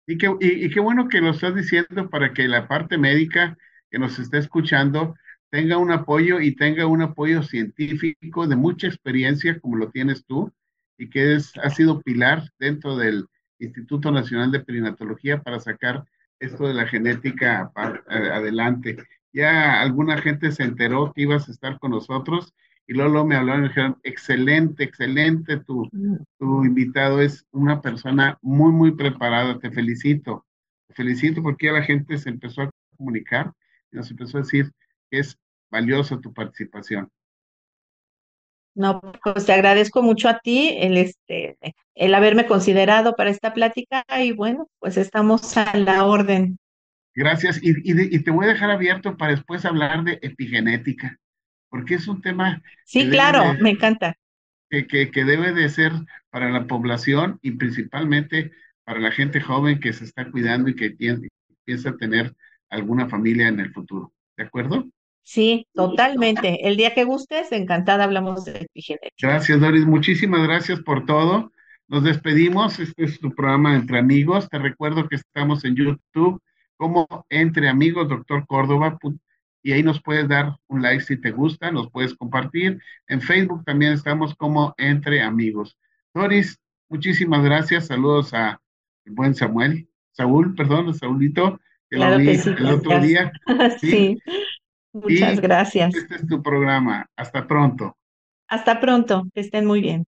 Y 0.07 0.17
qué, 0.17 0.33
y, 0.39 0.69
qué 0.69 0.79
bueno 0.79 1.09
que 1.09 1.19
lo 1.19 1.31
estás 1.31 1.53
diciendo 1.53 2.09
para 2.09 2.33
que 2.33 2.47
la 2.47 2.65
parte 2.69 2.97
médica 2.97 3.57
que 3.91 3.99
nos 3.99 4.19
esté 4.19 4.37
escuchando 4.37 5.15
tenga 5.49 5.77
un 5.77 5.91
apoyo 5.91 6.39
y 6.39 6.55
tenga 6.55 6.87
un 6.87 7.01
apoyo 7.01 7.43
científico 7.43 8.47
de 8.47 8.55
mucha 8.55 8.87
experiencia 8.87 9.59
como 9.59 9.75
lo 9.75 9.91
tienes 9.91 10.25
tú 10.25 10.49
y 10.97 11.09
que 11.09 11.35
es, 11.35 11.53
ha 11.57 11.69
sido 11.69 12.01
pilar 12.01 12.43
dentro 12.59 12.95
del 12.95 13.25
Instituto 13.59 14.11
Nacional 14.11 14.51
de 14.51 14.59
Perinatología 14.59 15.41
para 15.41 15.59
sacar 15.59 16.03
esto 16.39 16.67
de 16.67 16.73
la 16.73 16.87
genética 16.87 17.71
adelante. 17.75 18.97
Ya 19.31 19.81
alguna 19.81 20.17
gente 20.17 20.51
se 20.51 20.63
enteró 20.63 21.11
que 21.13 21.23
ibas 21.23 21.47
a 21.47 21.51
estar 21.51 21.79
con 21.79 21.91
nosotros 21.91 22.53
y 22.85 22.93
luego, 22.93 23.25
me 23.25 23.35
hablaron 23.35 23.61
y 23.61 23.63
me 23.63 23.67
dijeron, 23.69 23.97
excelente, 24.03 24.83
excelente, 24.83 25.57
tu, 25.57 25.89
tu 26.37 26.65
invitado 26.65 27.21
es 27.21 27.45
una 27.51 27.81
persona 27.81 28.37
muy, 28.41 28.73
muy 28.73 28.91
preparada, 28.91 29.57
te 29.57 29.71
felicito, 29.71 30.45
te 30.87 30.93
felicito 30.93 31.41
porque 31.41 31.67
ya 31.67 31.71
la 31.71 31.83
gente 31.83 32.17
se 32.17 32.29
empezó 32.29 32.63
a 32.63 32.69
comunicar 32.97 33.53
y 33.91 33.95
nos 33.95 34.11
empezó 34.11 34.37
a 34.37 34.41
decir 34.41 34.69
que 35.09 35.19
es 35.19 35.37
valiosa 35.71 36.19
tu 36.19 36.33
participación. 36.33 37.09
No, 38.75 39.01
pues 39.23 39.45
te 39.45 39.53
agradezco 39.53 40.01
mucho 40.01 40.29
a 40.29 40.39
ti 40.39 40.75
el, 40.79 40.97
este, 40.97 41.57
el 41.93 42.15
haberme 42.15 42.45
considerado 42.47 43.15
para 43.15 43.29
esta 43.29 43.53
plática 43.53 44.03
y 44.19 44.31
bueno, 44.31 44.67
pues 44.79 44.97
estamos 44.97 45.55
a 45.57 45.77
la 45.77 46.05
orden. 46.05 46.57
Gracias. 47.15 47.59
Y, 47.61 47.73
y, 47.83 48.23
te 48.23 48.31
voy 48.31 48.45
a 48.45 48.49
dejar 48.49 48.71
abierto 48.71 49.15
para 49.17 49.33
después 49.33 49.65
hablar 49.65 50.03
de 50.03 50.17
epigenética, 50.23 51.19
porque 51.69 51.95
es 51.95 52.07
un 52.07 52.21
tema... 52.21 52.61
Sí, 52.85 53.07
claro, 53.09 53.53
me 53.59 53.69
encanta. 53.69 54.17
Que, 54.69 54.87
que, 54.87 55.11
que 55.11 55.23
debe 55.23 55.53
de 55.53 55.69
ser 55.69 55.91
para 56.31 56.49
la 56.49 56.65
población 56.65 57.37
y 57.43 57.51
principalmente 57.51 58.51
para 58.83 58.99
la 58.99 59.11
gente 59.11 59.39
joven 59.39 59.79
que 59.79 59.93
se 59.93 60.03
está 60.05 60.31
cuidando 60.31 60.69
y 60.69 60.75
que 60.75 60.95
piensa 61.63 61.95
tener 61.95 62.33
alguna 62.69 63.07
familia 63.07 63.47
en 63.47 63.59
el 63.59 63.71
futuro. 63.71 64.11
¿De 64.35 64.43
acuerdo? 64.43 64.87
Sí, 65.23 65.67
totalmente. 65.73 66.67
El 66.67 66.75
día 66.75 66.93
que 66.93 67.05
gustes, 67.05 67.51
encantada 67.51 68.03
hablamos 68.03 68.45
de 68.45 68.67
epigenética. 68.69 69.27
Gracias, 69.27 69.59
Doris. 69.59 69.85
Muchísimas 69.85 70.43
gracias 70.43 70.81
por 70.81 71.05
todo. 71.05 71.51
Nos 71.87 72.03
despedimos. 72.03 72.79
Este 72.79 73.05
es 73.05 73.19
tu 73.19 73.33
programa 73.33 73.75
Entre 73.75 73.97
Amigos. 73.97 74.49
Te 74.49 74.59
recuerdo 74.59 75.07
que 75.07 75.15
estamos 75.15 75.63
en 75.63 75.75
YouTube 75.75 76.41
como 76.75 77.07
Entre 77.29 77.69
Amigos, 77.69 78.09
Doctor 78.09 78.45
Córdoba. 78.47 78.97
Y 79.63 79.71
ahí 79.71 79.81
nos 79.81 80.01
puedes 80.01 80.27
dar 80.27 80.57
un 80.67 80.81
like 80.81 81.03
si 81.03 81.15
te 81.19 81.31
gusta, 81.31 81.71
nos 81.71 81.89
puedes 81.89 82.13
compartir. 82.15 82.81
En 83.07 83.21
Facebook 83.21 83.63
también 83.63 83.93
estamos 83.93 84.35
como 84.35 84.75
Entre 84.77 85.21
Amigos. 85.21 85.77
Doris, 86.13 86.59
muchísimas 86.89 87.43
gracias. 87.43 87.87
Saludos 87.87 88.33
a 88.33 88.59
el 89.05 89.13
buen 89.13 89.35
Samuel, 89.35 89.87
Saúl, 90.11 90.53
perdón, 90.53 90.93
Saúlito, 90.93 91.59
que 91.89 91.97
lo 91.97 92.17
vi 92.17 92.29
el 92.29 92.65
otro 92.65 92.99
día. 92.99 93.31
sí. 93.79 94.19
Muchas 94.93 95.39
gracias. 95.41 95.93
Este 95.95 96.15
es 96.15 96.27
tu 96.27 96.41
programa. 96.41 97.07
Hasta 97.15 97.47
pronto. 97.47 97.97
Hasta 98.47 98.79
pronto. 98.79 99.25
Que 99.33 99.41
estén 99.41 99.65
muy 99.65 99.81
bien. 99.81 100.05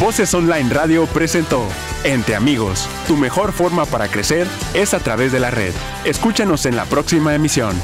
Voces 0.00 0.34
Online 0.34 0.68
Radio 0.70 1.06
presentó 1.06 1.62
Entre 2.04 2.34
Amigos. 2.34 2.88
Tu 3.06 3.16
mejor 3.16 3.52
forma 3.52 3.84
para 3.86 4.08
crecer 4.08 4.46
es 4.74 4.92
a 4.92 4.98
través 4.98 5.30
de 5.30 5.40
la 5.40 5.50
red. 5.50 5.72
Escúchanos 6.04 6.66
en 6.66 6.76
la 6.76 6.84
próxima 6.84 7.34
emisión. 7.34 7.76